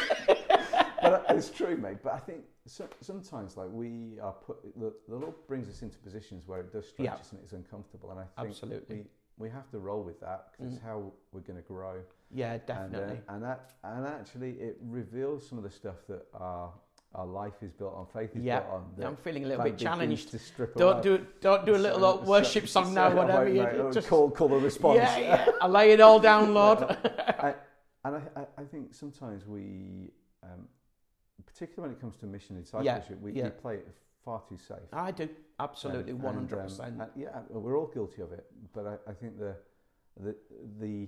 [1.02, 1.98] but uh, it's true, mate.
[2.04, 5.98] But I think so, sometimes, like we are put, the, the Lord brings us into
[5.98, 7.13] positions where it does stretch Yeah.
[7.15, 8.95] us and it's uncomfortable, and I think Absolutely.
[8.98, 9.06] we
[9.39, 11.95] we have to roll with that because it's how we're going to grow.
[12.32, 13.19] Yeah, And, uh, definitely.
[13.30, 16.71] and that and actually, it reveals some of the stuff that our
[17.15, 18.60] our life is built on, faith is yeah.
[18.60, 18.84] built on.
[18.97, 20.30] that I'm feeling a little bit challenged.
[20.30, 21.17] To strip Don't away.
[21.17, 23.80] do don't do a little So- worship so- song so- now, whatever you mate.
[23.80, 24.97] I'll just call call the response.
[24.97, 25.45] Yeah, yeah.
[25.62, 26.80] I lay it all down, Lord.
[26.84, 27.56] I,
[28.06, 30.12] and I, I, I think sometimes we,
[30.43, 30.67] um,
[31.47, 33.45] particularly when it comes to mission and Yeah, discipleship, we, yeah.
[33.45, 33.88] we play it
[34.30, 34.89] far too safe.
[34.94, 35.28] I do
[35.60, 37.02] absolutely one hundred um, percent.
[37.15, 39.56] Yeah, we're all guilty of it, but I, I think the,
[40.20, 40.36] the
[40.80, 41.08] the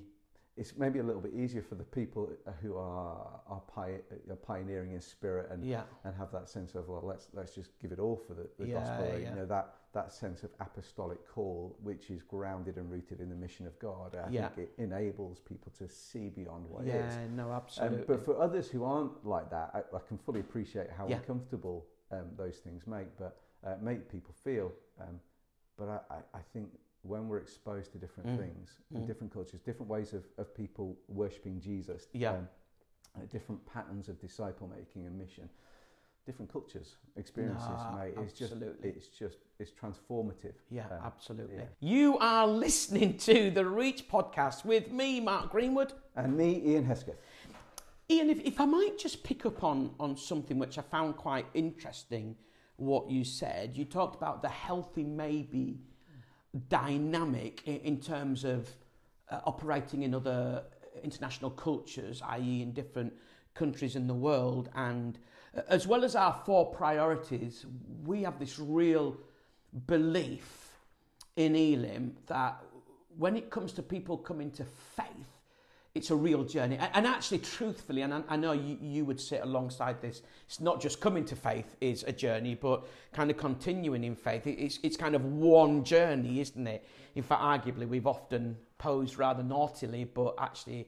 [0.57, 2.29] it's maybe a little bit easier for the people
[2.61, 6.89] who are are, pi- are pioneering in spirit and Yeah, and have that sense of
[6.89, 9.29] well let's let's just give it all for the, the Yeah, gospel yeah.
[9.29, 13.35] you know that that sense of apostolic call which is grounded and rooted in the
[13.35, 14.49] mission of God I Yeah.
[14.49, 18.05] think it enables people to see beyond what yeah, is no, um, absolutely.
[18.11, 21.17] but for others who aren't like that I, I can fully appreciate how Yeah.
[21.17, 25.19] uncomfortable um, those things make but uh, make people feel um,
[25.77, 26.69] but I, I, I think
[27.03, 28.37] when we're exposed to different Mm.
[28.37, 29.07] things Mm.
[29.07, 32.31] different cultures different ways of, of people worshipping Jesus Yeah.
[32.33, 32.47] um,
[33.15, 35.49] uh, different patterns of disciple making and mission
[36.25, 41.55] different cultures experiences No, mate it's just it's just it's transformative Yeah, Um, absolutely.
[41.57, 41.65] yeah.
[41.79, 45.93] You are listening to the Reach podcast with me, Mark Greenwood.
[46.15, 47.17] and me Iain Hesketh
[48.11, 51.45] Iain, if, if I might just pick up on, on something which I found quite
[51.53, 52.35] interesting,
[52.75, 55.79] what you said, you talked about the healthy maybe
[56.67, 58.69] dynamic in, in terms of
[59.29, 60.63] uh, operating in other
[61.03, 63.13] international cultures, i.e., in different
[63.53, 64.69] countries in the world.
[64.75, 65.17] And
[65.55, 67.65] uh, as well as our four priorities,
[68.03, 69.15] we have this real
[69.87, 70.75] belief
[71.37, 72.61] in Elim that
[73.17, 75.05] when it comes to people coming to faith,
[75.93, 76.77] it's a real journey.
[76.93, 80.81] And actually, truthfully, and I, I know you, you would sit alongside this, it's not
[80.81, 84.47] just coming to faith is a journey, but kind of continuing in faith.
[84.47, 86.87] It's, it's kind of one journey, isn't it?
[87.15, 90.87] In fact, arguably, we've often posed rather naughtily, but actually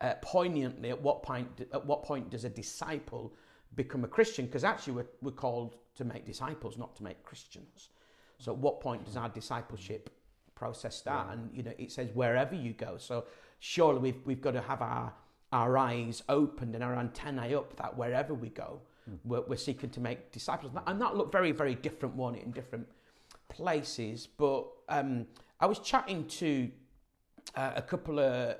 [0.00, 3.34] uh, poignantly, at what point at what point does a disciple
[3.74, 4.46] become a Christian?
[4.46, 7.90] Because actually, we're, we're called to make disciples, not to make Christians.
[8.38, 10.10] So, at what point does our discipleship
[10.54, 11.32] process start?
[11.32, 12.96] And you know, it says wherever you go.
[12.98, 13.24] So,
[13.64, 15.10] surely we've we've got to have our
[15.50, 18.80] our eyes opened and our antennae up that wherever we go,
[19.24, 20.72] we're, we're seeking to make disciples.
[20.86, 22.86] And that looked very very different, one in different
[23.48, 24.26] places.
[24.26, 25.26] But um,
[25.60, 26.70] I was chatting to
[27.54, 28.56] uh, a couple of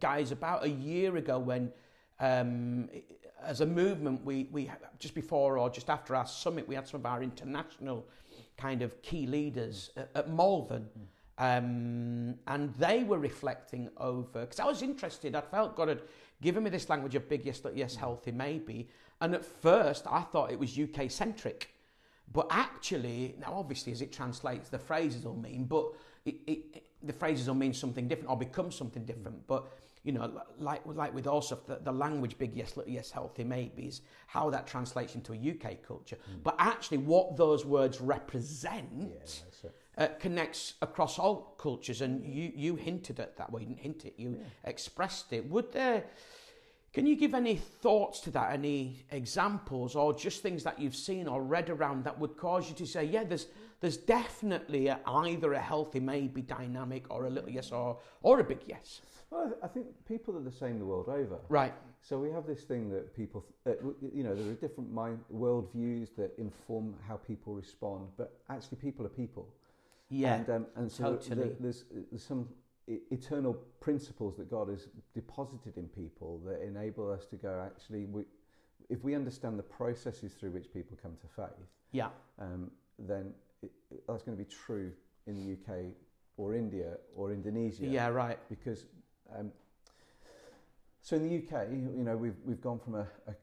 [0.00, 1.70] guys about a year ago when,
[2.18, 2.88] um,
[3.44, 7.00] as a movement, we, we just before or just after our summit, we had some
[7.00, 8.06] of our international
[8.56, 10.88] kind of key leaders at, at Malvern.
[11.40, 15.34] Um, and they were reflecting over because I was interested.
[15.34, 16.02] I felt God had
[16.42, 17.98] given me this language of big yes, yes, mm.
[17.98, 18.88] healthy, maybe.
[19.22, 21.70] And at first, I thought it was UK centric.
[22.30, 25.86] But actually, now obviously, as it translates, the phrases will mean, but
[26.26, 29.38] it, it, it- the phrases will mean something different or become something different.
[29.38, 29.46] Mm.
[29.46, 29.64] But
[30.04, 33.42] you know, like like with all stuff, the, the language "big yes, little yes, healthy
[33.44, 36.16] maybe" is how that translates into a UK culture.
[36.16, 36.42] Mm.
[36.42, 39.42] But actually, what those words represent it.
[40.00, 42.00] Uh, connects across all cultures.
[42.00, 43.52] And you you hinted at that.
[43.52, 44.14] Well, you didn't hint it.
[44.16, 45.48] You expressed it.
[45.48, 46.04] Would there?
[46.92, 48.52] Can you give any thoughts to that?
[48.52, 52.74] Any examples, or just things that you've seen or read around that would cause you
[52.76, 53.46] to say, yeah, there's
[53.80, 58.44] there's definitely a, either a healthy maybe dynamic or a little yes or or a
[58.44, 59.00] big yes.
[59.30, 61.74] well I th- I think people are the same the world over Right.
[62.02, 66.08] So we have this thing that people, uh, you know, there are different mind worldviews
[66.16, 69.46] that inform how people respond, but actually people are people.
[70.10, 70.34] Yeah.
[70.34, 71.56] And, um, and so totally.
[71.60, 72.48] there's, there's some
[73.10, 78.24] eternal principles that God has deposited in people that enable us to go, actually, we,
[78.88, 82.08] if we understand the processes through which people come to faith, yeah.
[82.40, 83.72] um, then it-
[84.08, 84.92] that's going to be true
[85.26, 85.92] in the UK
[86.36, 88.08] or India or Indonesia Yeah.
[88.08, 88.38] Right.
[88.48, 88.86] because
[89.38, 89.52] um,
[91.02, 93.34] so in the UK, you know, we've we've gone from a, a,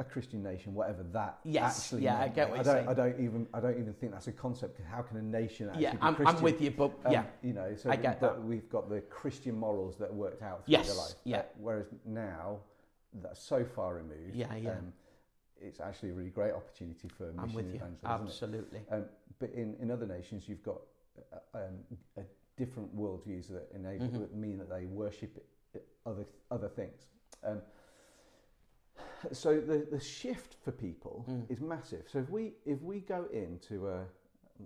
[0.00, 2.88] a Christian nation, whatever that Yes, actually yeah, I get what I don't, saying.
[2.88, 4.80] I don't even I don't even think that's a concept.
[4.90, 6.36] How can a nation actually yeah, be I'm, Christian?
[6.38, 8.42] I'm with you, but Um, yeah, you know, so I get but that.
[8.44, 11.14] we've got the Christian morals that worked out through Yes, their life.
[11.24, 11.42] yeah.
[11.58, 12.60] Whereas now,
[13.22, 14.34] that's so far removed.
[14.34, 14.70] Yeah, yeah.
[14.70, 14.92] Um,
[15.60, 17.74] it's actually a really great opportunity for mission I'm with you.
[17.74, 18.26] evangelism?
[18.26, 18.80] Absolutely.
[18.90, 19.04] Um,
[19.38, 20.80] but in, in other nations, you've got
[21.34, 21.74] uh, um,
[22.16, 22.22] a
[22.56, 24.20] different worldviews that enable Mhm.
[24.20, 25.44] that mean that they worship
[26.06, 27.08] other other things.
[29.32, 31.50] So the, the shift for people Mm.
[31.50, 32.04] is massive.
[32.08, 34.04] So if we if we go into a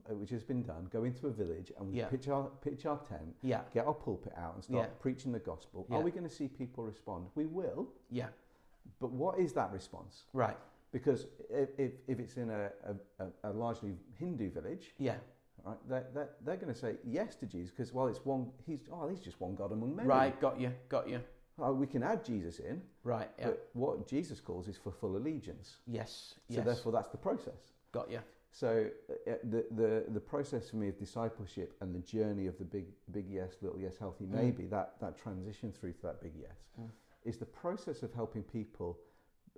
[0.08, 2.08] which has been done, go into a village and we Yeah.
[2.08, 4.94] pitch our pitch our tent, Yeah, get our pulpit out and start Yeah.
[5.00, 5.86] preaching the gospel.
[5.90, 7.28] Are we going to see people respond?
[7.34, 7.88] We will.
[8.10, 8.28] yeah,
[9.00, 10.24] But what is that response?
[10.32, 10.56] right.
[10.92, 15.16] Because if, if, if it's in a, a, a, a largely Hindu village, Yeah,
[15.64, 18.82] right, they're, they're, they're going to say yes to Jesus because, well, it's one, he's,
[18.92, 20.08] oh, he's just one God among many.
[20.08, 20.40] right.
[20.40, 20.72] Got you.
[20.88, 21.20] Got you.
[21.58, 23.30] Oh, we can add Jesus in, Right.
[23.38, 23.46] Yeah.
[23.46, 25.76] but what Jesus calls is for full allegiance.
[25.86, 26.34] yes.
[26.48, 26.64] So Yes.
[26.64, 27.72] therefore, that's the process.
[27.92, 28.18] got you.
[28.50, 28.88] So
[29.28, 32.86] uh, the, the, the process for me of discipleship and the journey of the big,
[33.12, 34.30] big yes, little yes, healthy Mm.
[34.32, 36.90] maybe, that, that transition through to that big yes, Mm.
[37.24, 38.98] is the process of helping people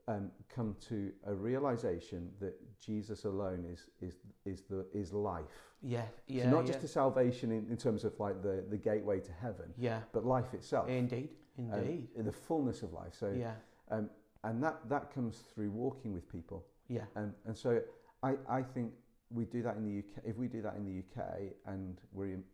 [0.08, 5.44] um, come to a realization that Jesus alone is, is, is, the, is life.
[5.82, 6.04] Yeah.
[6.26, 6.44] Yeah.
[6.44, 6.72] so not yeah.
[6.72, 10.00] just a salvation in, in terms of like the, the gateway to heaven, Yeah.
[10.12, 10.88] but life itself.
[10.88, 11.30] Indeed.
[11.58, 12.08] Um, Indeed.
[12.16, 13.14] the fullness of life.
[13.18, 13.54] So, yeah.
[13.90, 14.10] um,
[14.44, 16.64] and that, that comes through walking with people.
[16.88, 17.02] Yeah.
[17.16, 17.80] Um, and so
[18.22, 18.92] I, I think
[19.30, 20.24] we do that in the UK.
[20.24, 22.44] If we do that in the UK and we're in,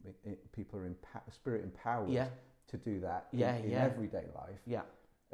[0.53, 2.29] people are empa- spirit empowered Yeah.
[2.69, 3.85] to do that Yeah, in, in yeah.
[3.85, 4.83] everyday life, Yeah.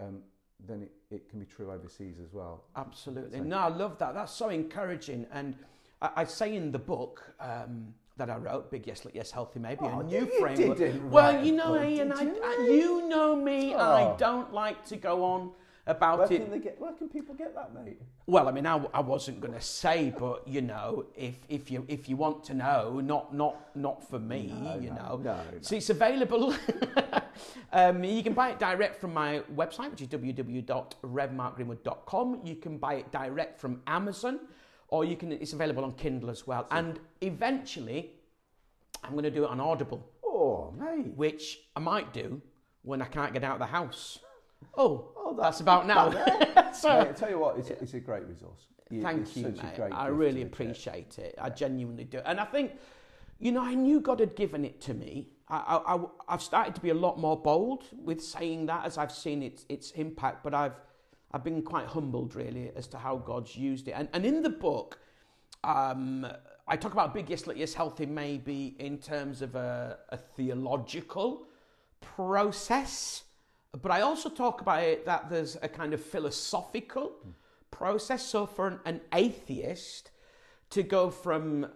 [0.01, 0.21] um,
[0.67, 2.65] then it, it can be true overseas as well.
[2.75, 3.39] Absolutely.
[3.39, 4.15] So- No, I love that.
[4.15, 5.27] That's so encouraging.
[5.33, 5.55] And
[6.03, 9.61] I, I say in the book um, that I wrote, Big Yes, Look Yes, Healthy
[9.61, 10.77] Maybe, Oh, a new you framework.
[10.79, 12.41] didn't well, you know, Iain, I, you?
[12.45, 13.75] I, you know me.
[13.75, 14.17] I Oh.
[14.19, 15.53] don't like to go on
[15.85, 16.43] Where about it.
[16.43, 17.99] can, they get, where can people get that, mate?
[18.27, 21.87] Well, I mean, I, I wasn't going to say, but you know, if if you
[21.89, 25.17] if you want to know, not not not for me, No, you no, know.
[25.17, 25.41] no, no.
[25.63, 26.55] So it's available.
[27.73, 32.41] um, you can buy it direct from my website, which is www.revmarkgreenwood.com.
[32.45, 34.41] You can buy it direct from Amazon,
[34.89, 35.33] or you can.
[35.33, 36.67] It's available on Kindle as well.
[36.71, 38.13] And eventually,
[39.05, 41.13] I'm going to do it on Audible, Oh, mate.
[41.17, 42.41] which I might do
[42.83, 44.19] when I can't get out of the house.
[44.77, 46.11] Oh, Oh, oh that's about now.
[46.73, 48.67] so, Mate, I tell you what, it's, a, it's a great resource.
[48.91, 49.81] You- Thank you, mate.
[49.93, 51.35] I really appreciate it.
[51.39, 52.21] I genuinely do.
[52.25, 52.73] And I think,
[53.39, 55.29] you know, I knew God had given it to me.
[55.49, 58.99] I, I, I, have started to be a lot more bold with saying that as
[58.99, 60.75] I've seen its, its impact, but I've,
[61.33, 63.93] I've been quite humbled, really, as to how God's used it.
[63.93, 64.99] And, and in the book,
[65.65, 66.27] um,
[66.67, 71.47] I talk about big yes, let yes, healthy maybe in terms of a, a theological
[72.01, 73.25] process,
[73.83, 77.13] but I also talk about it that there's a kind of philosophical
[77.71, 78.25] process.
[78.25, 80.11] So for an, an atheist
[80.71, 81.67] to go from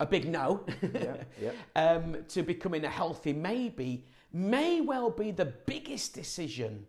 [0.00, 1.52] a big no Yeah, yeah.
[1.74, 6.86] um, to becoming a healthy maybe may well be the biggest decision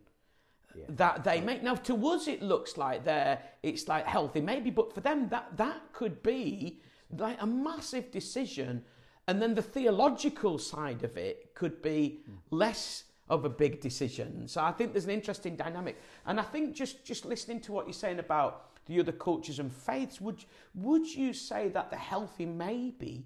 [0.76, 0.86] Yeah.
[0.90, 1.64] that they make.
[1.64, 5.58] Now, to us, it looks like they're it's like healthy maybe, but for them, that
[5.58, 6.80] that could be
[7.18, 8.84] like a massive decision,
[9.28, 12.20] and then the theological side of it could be
[12.52, 14.48] less of a big decision.
[14.48, 17.86] So I think there's an interesting dynamic, and I think just just listening to what
[17.88, 20.44] you're saying about the other cultures and faiths, would
[20.76, 23.26] would you say that the healthy maybe,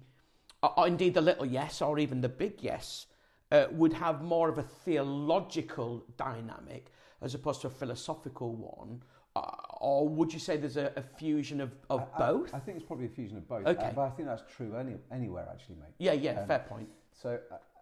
[0.62, 3.06] or, or indeed the little yes, or even the big yes,
[3.50, 6.92] uh, would have more of a theological dynamic
[7.24, 9.02] as opposed to a philosophical one?
[9.36, 9.40] Uh,
[9.80, 12.54] or would you say there's a, a fusion of, of I- I- both?
[12.54, 13.66] I, think it's probably a fusion of both.
[13.66, 13.86] Okay.
[13.86, 15.94] uh, but I think that's true any, anywhere, actually, mate.
[15.98, 16.88] yeah, yeah, um, fair point.
[17.12, 17.38] So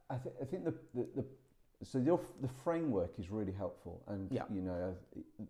[0.09, 1.25] I, I, th- I think the, the, the
[1.85, 4.45] so your, the framework is really helpful, and Yeah.
[4.55, 4.95] you know,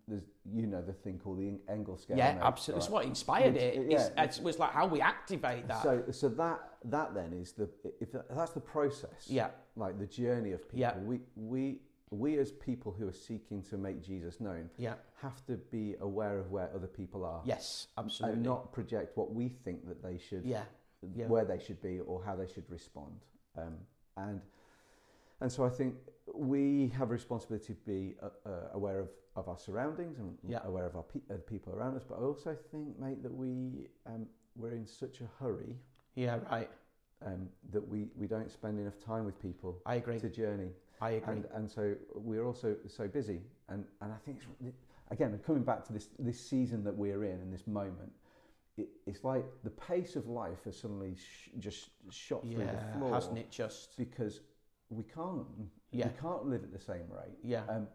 [0.09, 2.17] there's you know the thing called the Eng- Engel scale.
[2.17, 2.79] Yeah, mate, absolutely.
[2.79, 2.93] It's right?
[2.95, 3.91] what inspired Which- it.
[3.91, 5.83] yeah, it's, it was like how we activate that.
[5.83, 7.69] So so that that then is the
[8.01, 9.27] if that's the process.
[9.29, 10.79] yeah, Like the journey of people.
[10.81, 10.97] Yeah.
[11.01, 11.81] We we
[12.13, 16.39] we as people who are seeking to make Jesus known yeah, have to be aware
[16.39, 17.43] of where other people are.
[17.45, 18.37] yes, absolutely.
[18.37, 20.65] And not project what we think that they should yeah,
[21.17, 21.27] yeah.
[21.27, 23.21] where they should be or how they should respond.
[23.57, 23.75] Um,
[24.17, 24.41] and
[25.41, 25.95] and so I think
[26.35, 30.61] we have a responsibility to be uh, uh, aware of, of our surroundings and Yeah.
[30.65, 32.05] aware of our pe- uh, people around us.
[32.09, 35.77] But I also think, mate, that we um, we're in such a hurry
[36.15, 36.71] yeah, right.
[37.25, 40.21] um, that we, we don't spend enough time with people I agree.
[40.21, 40.71] to journey.
[41.03, 41.35] I agree.
[41.35, 43.41] And, and so we're also so busy.
[43.69, 44.79] And, and I think, it's,
[45.11, 48.13] again, coming back to this, this season that we're in and this moment,
[48.77, 53.13] it, it's like the pace of life has suddenly sh- just shot through the floor
[53.15, 53.97] hasn't it just?
[53.99, 54.41] because
[54.91, 55.45] we can't
[55.91, 56.07] Yeah.
[56.07, 57.37] we can't live at the same rate.
[57.43, 57.89] Yeah, Um,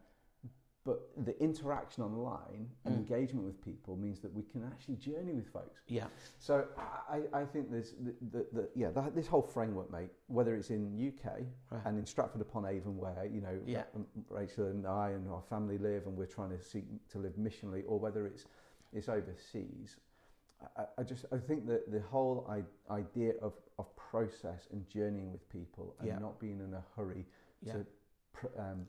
[0.87, 2.99] but the interaction online and Mm.
[2.99, 5.81] engagement with people means that we can actually journey with folks.
[5.89, 6.07] Yeah.
[6.39, 10.11] So I, I think there's the, the, the, yeah that, this whole framework, mate.
[10.27, 10.81] Whether it's in
[11.11, 11.81] UK Right.
[11.85, 13.83] and in Stratford upon Avon, where you know Yeah.
[13.95, 17.33] um, Rachel and I and our family live, and we're trying to seek to live
[17.33, 18.45] missionally, or whether it's
[18.93, 19.97] it's overseas.
[20.77, 22.63] I, I just I think that the whole I,
[22.93, 26.17] idea of, of process and journeying with people and Yeah.
[26.19, 27.25] not being in a hurry
[27.61, 27.73] Yeah.
[27.73, 27.85] to
[28.57, 28.87] um,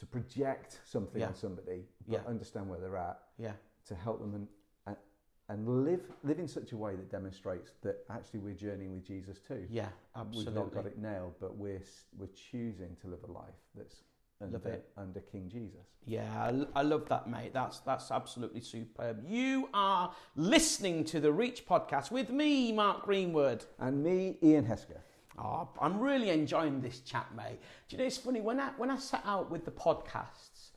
[0.00, 1.28] to project something Yeah.
[1.28, 2.22] on somebody, but Yeah.
[2.26, 3.54] understand where they're at Yeah.
[3.86, 4.48] to help them and,
[4.86, 4.96] and
[5.48, 9.40] and live live in such a way that demonstrates that actually we're journeying with Jesus
[9.40, 9.66] too.
[9.70, 9.90] Yeah.
[10.14, 10.52] Absolutely.
[10.52, 11.82] We've not got it nailed, but we're
[12.18, 14.02] we're choosing to live a life that's
[14.40, 15.86] under, under King Jesus.
[16.06, 17.52] Yeah, I love that, mate.
[17.52, 19.22] That's that's absolutely superb.
[19.26, 23.66] You are listening to the Reach podcast with me, Mark Greenwood.
[23.78, 25.04] And me, Iain Hesketh.
[25.42, 27.58] Oh, I'm really enjoying this chat, mate.
[27.88, 30.70] Do you know it's funny when I when I set out with the podcasts,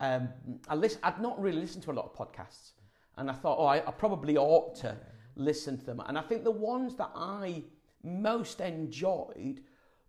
[0.00, 0.28] um,
[0.68, 2.72] I listen, I'd not really listened to a lot of podcasts,
[3.18, 4.96] and I thought, oh, I, I probably ought to
[5.36, 6.02] listen to them.
[6.06, 7.62] And I think the ones that I
[8.02, 9.60] most enjoyed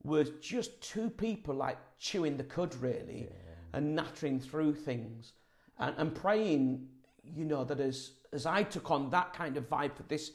[0.04, 3.28] was just two people like chewing the cud, really,
[3.74, 5.34] and nattering through things,
[5.80, 6.88] and, and praying,
[7.24, 10.32] you know, that as as I took on that kind of vibe for this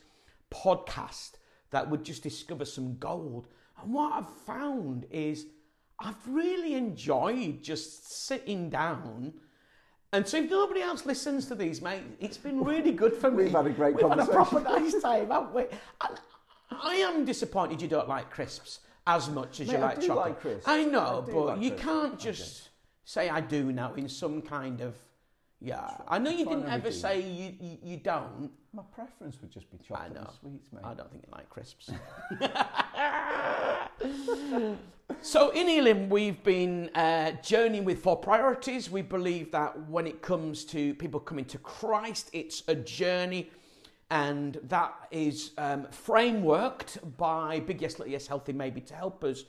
[0.50, 1.32] podcast
[1.70, 3.48] that would just discover some gold.
[3.83, 5.47] And what I've found is
[6.01, 9.35] I've really enjoyed just sitting down.
[10.12, 13.45] And so if nobody else listens to these, mate, it's been really good for me.
[13.45, 14.62] We've had a great We've had a conversation.
[14.62, 15.62] proper nice time, haven't we?
[15.62, 16.20] And
[16.70, 20.07] I am disappointed you don't like crisps as much as Mate, you I like do
[20.09, 20.26] chocolate.
[20.26, 20.68] like crisps.
[20.68, 21.85] I know, I but like you crisps.
[21.85, 22.68] can't just
[23.05, 24.95] say I do now in some kind of
[25.62, 25.96] yeah.
[26.08, 28.50] I know you didn't ever say you, you, you don't.
[28.72, 30.82] My preference would just be chocolate and sweets, mate.
[30.84, 31.90] I don't think you like crisps.
[35.20, 38.90] so in Elim, we've been uh, journeying with four priorities.
[38.90, 43.50] We believe that when it comes to people coming to Christ, it's a journey,
[44.10, 49.44] and that is um, frameworked by Big Yes, Little Yes, Healthy Maybe to help us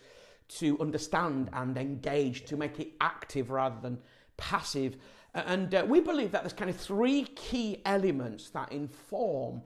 [0.60, 3.98] to understand and engage, to make it active rather than
[4.38, 4.98] passive.
[5.34, 9.62] And uh, we believe that there's kind of three key elements that inform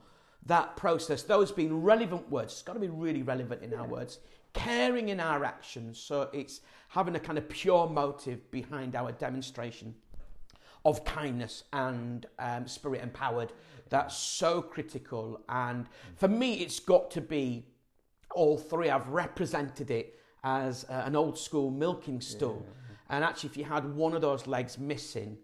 [0.45, 2.53] that process, those being relevant words.
[2.53, 4.19] It's got to be really relevant in our words,
[4.53, 5.99] caring in our actions.
[5.99, 9.93] So it's having a kind of pure motive behind our demonstration
[10.85, 13.51] of kindness and um, spirit empowered.
[13.89, 15.41] That's so critical.
[15.49, 17.65] And for me, it's got to be
[18.33, 18.89] all three.
[18.89, 22.65] I've represented it as uh, an old school milking stool.
[23.09, 25.37] And actually, if you had one of those legs missing,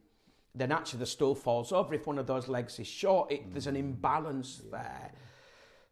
[0.56, 1.93] then actually the stool falls over.
[1.93, 5.12] If one of those legs is short, it, there's an imbalance there.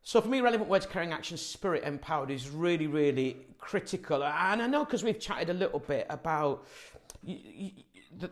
[0.04, 4.24] So for me, relevant words, carrying action, spirit empowered is really, really critical.
[4.24, 6.66] And I know because we've chatted a little bit about
[7.24, 7.74] the,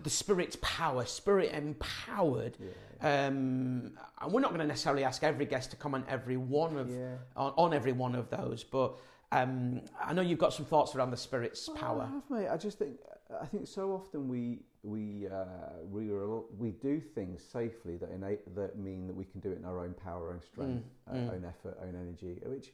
[0.04, 2.58] the spirit's power, spirit empowered.
[3.02, 6.90] Um, and we're not going to necessarily ask every guest to comment every one of
[6.90, 7.16] Yeah.
[7.36, 8.96] on, on every one of those, but
[9.32, 12.06] um, I know you've got some thoughts around the spirit's I power.
[12.06, 12.48] have, mate.
[12.50, 12.98] I just think
[13.42, 15.46] I think so often we we uh,
[15.90, 19.58] we are, we do things safely that ena- that mean that we can do it
[19.60, 21.34] in our own power, own strength, Mm, uh, mm.
[21.36, 22.40] own effort, own energy.
[22.46, 22.72] Which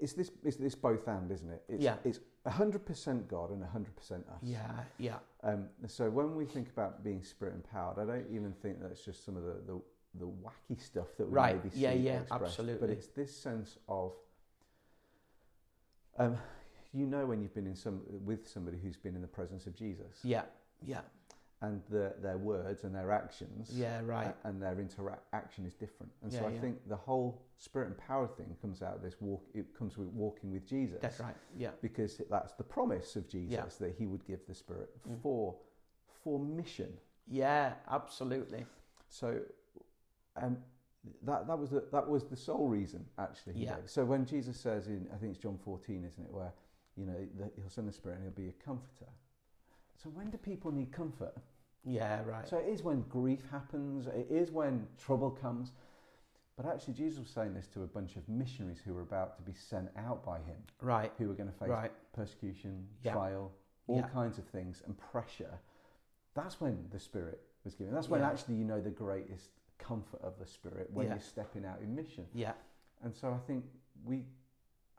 [0.00, 1.62] is this it's this both and, isn't it?
[1.68, 1.96] It's, Yeah.
[2.04, 4.38] It's hundred percent God and hundred percent us.
[4.42, 8.80] Yeah, yeah, Um, so when we think about being spirit empowered, I don't even think
[8.80, 9.80] that's just some of the, the,
[10.20, 11.56] the wacky stuff that we Right.
[11.56, 12.86] maybe see Yeah, yeah, expressed, absolutely.
[12.86, 14.14] But it's this sense of,
[16.18, 16.36] um,
[16.92, 19.74] you know, when you've been in some with somebody who's been in the presence of
[19.76, 20.42] Jesus, yeah,
[20.84, 21.00] yeah,
[21.60, 24.34] and the, their words and their actions, yeah, right.
[24.44, 26.10] a- and their interaction is different.
[26.22, 26.60] And Yeah, so I yeah.
[26.60, 29.42] think the whole spirit and power thing comes out of this walk.
[29.54, 31.34] It comes with walking with Jesus That's right.
[31.56, 33.86] Yeah, because that's the promise of Jesus Yeah.
[33.86, 35.20] that He would give the Spirit Mm.
[35.22, 35.54] for
[36.24, 36.92] for mission.
[37.30, 38.64] yeah, absolutely.
[39.08, 39.40] So
[40.36, 40.56] um,
[41.22, 43.54] that that was the, that was the sole reason actually.
[43.56, 43.76] Yeah.
[43.76, 43.90] gave.
[43.90, 46.52] So when Jesus says in I think it's John 14, isn't it, where
[46.96, 49.10] you know that He'll send the Spirit and He'll be a comforter.
[50.02, 51.34] So when do people need comfort?
[51.84, 52.46] Yeah, right.
[52.48, 54.06] So it is when grief happens.
[54.06, 55.72] It is when trouble comes.
[56.56, 59.42] But actually, Jesus was saying this to a bunch of missionaries who were about to
[59.42, 61.92] be sent out by Him, right, who were going to face right.
[62.12, 63.12] persecution, Yeah.
[63.12, 63.52] trial,
[63.86, 64.08] all Yeah.
[64.08, 65.60] kinds of things, and pressure.
[66.34, 67.94] That's when the Spirit was given.
[67.94, 68.30] That's when Yeah.
[68.30, 71.14] actually you know the greatest comfort of the Spirit when Yeah.
[71.14, 72.26] you're stepping out in mission.
[72.34, 72.52] Yeah,
[73.02, 73.64] And so I think
[74.04, 74.24] we,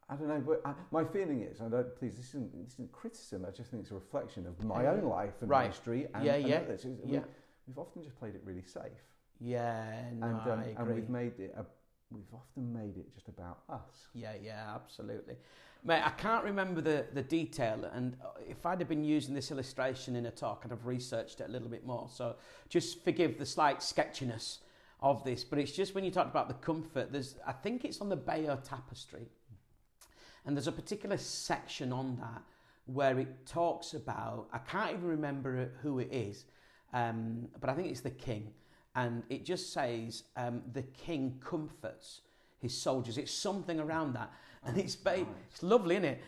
[0.09, 2.91] I don't know, but I, my feeling is, I don't, please, this isn't, this isn't
[2.91, 5.63] criticism, I just think it's a reflection of my own life and Right.
[5.63, 6.55] ministry and, Yeah, and yeah.
[6.57, 6.85] others.
[6.85, 7.19] is Yeah.
[7.19, 7.25] We,
[7.67, 9.03] we've often just played it really safe.
[9.39, 10.09] yeah.
[10.13, 11.65] No, and, um, and we've made it a,
[12.11, 14.07] we've often made it just about us.
[14.13, 15.35] Yeah, yeah, absolutely.
[15.83, 18.17] Mate, I can't remember the, the detail, and
[18.49, 21.51] if I'd have been using this illustration in a talk, I'd have researched it a
[21.51, 22.09] little bit more.
[22.11, 22.35] So
[22.67, 24.59] just forgive the slight sketchiness
[25.01, 28.01] of this, but it's just when you talked about the comfort, there's I think it's
[28.01, 29.27] on the Bayeux Tapestry,
[30.45, 32.43] and there's a particular section on that
[32.85, 36.45] where it talks about, I can't even remember who it is,
[36.93, 38.51] um, but I think it's the king,
[38.95, 42.21] and it just says, um, the king comforts
[42.59, 43.17] his soldiers.
[43.17, 44.31] It's something around that.
[44.65, 46.21] And it's, ba- it's lovely, isn't it?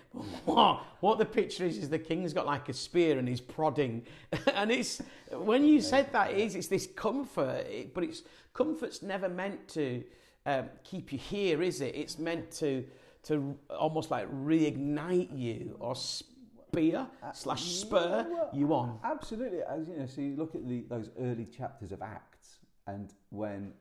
[0.46, 4.06] But what the picture is, is the king's got like a spear and he's prodding.
[4.54, 5.02] and it's,
[5.32, 8.24] when you said that, is, it's this comfort, it, but it's,
[8.54, 10.04] comfort's never meant to
[10.46, 11.96] um, keep you here, is it?
[11.96, 12.86] It's meant to,
[13.24, 19.00] to almost like reignite you or spear slash spur well, you on.
[19.04, 19.60] Absolutely.
[19.62, 23.74] As you know, so you look at the, those early chapters of Acts, and when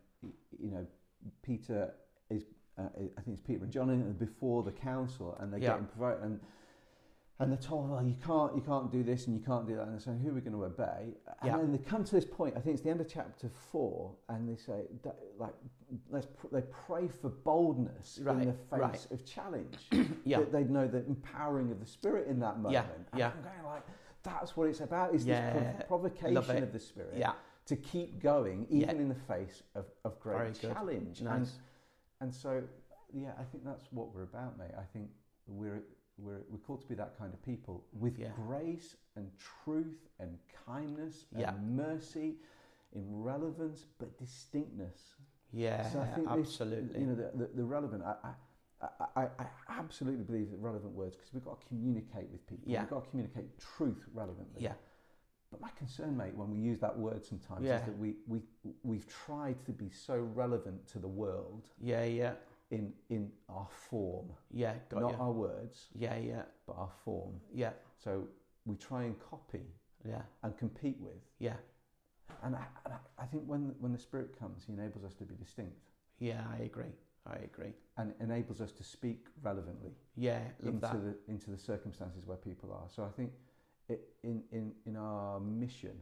[0.58, 0.86] you know
[1.42, 1.94] Peter
[2.28, 2.44] is,
[2.86, 5.70] uh, I think it's Peter and John before the council, and they're Yeah.
[5.72, 6.40] getting provoked, and
[7.38, 9.84] and they're told, well, you can't, you can't do this, and you can't do that,
[9.84, 11.14] and they're saying, who are we going to obey?
[11.40, 11.56] And Yeah.
[11.56, 12.54] then they come to this point.
[12.54, 14.82] I think it's the end of chapter four, and they say,
[15.38, 15.54] like,
[16.10, 19.06] let's pr- they pray for boldness in the face right.
[19.10, 19.88] of challenge.
[20.26, 20.40] Yeah.
[20.40, 22.72] that they'd know the empowering of the Spirit in that moment.
[22.74, 23.30] Yeah, And yeah.
[23.34, 23.84] I'm going like,
[24.22, 25.14] that's what it's about.
[25.14, 27.32] Is Yeah, this prov- provocation of the Spirit Yeah.
[27.64, 29.02] to keep going, even Yeah.
[29.02, 31.22] in the face of, of great Very challenge.
[31.22, 31.36] Nice.
[31.36, 31.48] and
[32.34, 32.62] so,
[33.12, 34.72] yeah, I think that's what we're about, mate.
[34.78, 35.08] I think
[35.46, 35.82] we're
[36.18, 38.28] we're we're called to be that kind of people with Yeah.
[38.46, 39.30] grace and
[39.64, 41.54] truth and kindness and Yeah.
[41.62, 42.36] mercy,
[42.92, 45.14] in relevance but distinctness.
[45.52, 47.00] Yeah, So I think this- absolutely.
[47.00, 48.04] you know, the, the, the relevant.
[48.04, 48.14] I,
[48.82, 52.64] I, I, I absolutely believe that relevant words because we've got to communicate with people.
[52.70, 52.80] Yeah.
[52.82, 54.62] We've got to communicate truth relevantly.
[54.62, 54.74] yeah,
[55.50, 57.78] But my concern, mate, when we use that word sometimes Yeah.
[57.80, 58.42] is that we, we,
[58.84, 62.34] we've tried to be so relevant to the world yeah, yeah,
[62.70, 64.28] in, in our form.
[64.52, 65.16] yeah, got Not you.
[65.18, 67.40] our words, Yeah, yeah, but our form.
[67.52, 68.28] yeah, So
[68.64, 69.64] we try and copy
[70.08, 71.20] yeah, and compete with.
[71.40, 71.56] yeah,
[72.44, 75.34] And I, and I, think when, when the Spirit comes, He enables us to be
[75.34, 75.76] distinct
[76.20, 76.44] yeah.
[76.52, 76.92] I agree.
[77.26, 77.72] I agree.
[77.96, 79.92] and enables us to speak relevantly.
[80.16, 80.92] Yeah, into that.
[81.02, 82.88] the into the circumstances where people are.
[82.94, 83.32] So I think
[84.22, 85.96] in in in our mission,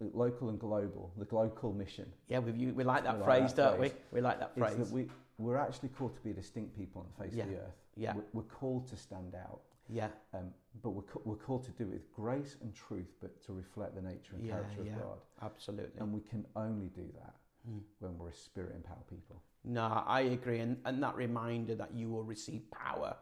[0.00, 3.56] local and global, the global mission Yeah, we we like that We like phrase, that
[3.70, 3.92] don't phrase.
[4.12, 4.16] we?
[4.16, 4.76] We like that phrase.
[4.76, 5.08] that we
[5.38, 7.44] we're actually called to be distinct people on the face Yeah.
[7.44, 7.76] of the earth.
[7.96, 8.14] Yeah.
[8.14, 10.50] We're, we're called to stand out, yeah, um,
[10.82, 14.02] but we're we're called to do it with grace and truth, but to reflect the
[14.02, 14.92] nature and Yeah, character yeah.
[14.94, 15.18] of God.
[15.42, 16.00] absolutely.
[16.00, 17.34] And we can only do that
[17.68, 17.82] Mm.
[17.98, 19.42] when we're a spirit empowered people.
[19.64, 23.14] No, I agree, and and that reminder that you will receive power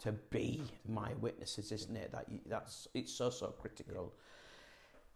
[0.00, 2.12] to be my witnesses, isn't it?
[2.12, 4.12] That that's it's so so critical.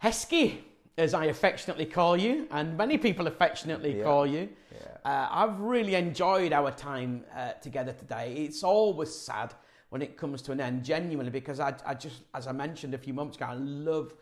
[0.02, 0.58] Heskey,
[0.98, 4.04] as I affectionately call you, and many people affectionately Yeah.
[4.04, 4.48] call you.
[4.72, 4.96] Yeah.
[5.04, 8.34] Uh, I've really enjoyed our time uh, together today.
[8.34, 9.54] It's always sad
[9.90, 12.98] when it comes to an end, genuinely, because I, I just, as I mentioned a
[12.98, 14.14] few months ago, I love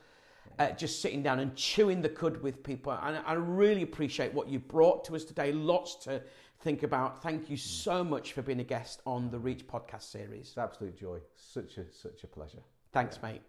[0.58, 2.92] uh, just sitting down and chewing the cud with people.
[2.92, 5.52] And I really appreciate what you brought to us today.
[5.52, 6.22] Lots to
[6.60, 7.22] think about.
[7.22, 7.60] Thank you mm.
[7.60, 10.48] so much for being a guest on the Reach podcast series.
[10.48, 11.18] It's absolute joy.
[11.34, 12.62] Such a such a pleasure.
[12.92, 13.42] Thanks, mate.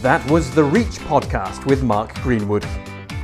[0.00, 2.66] That was the Reach podcast with Mark Greenwood.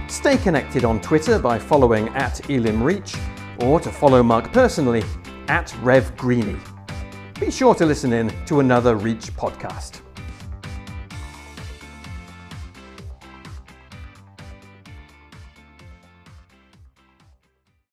[0.09, 3.15] Stay connected on Twitter by following at Elim Reach
[3.61, 5.03] or to follow Mark personally
[5.49, 6.57] at Rev Greeny.
[7.41, 10.03] Be sure to listen in to another Reach podcast.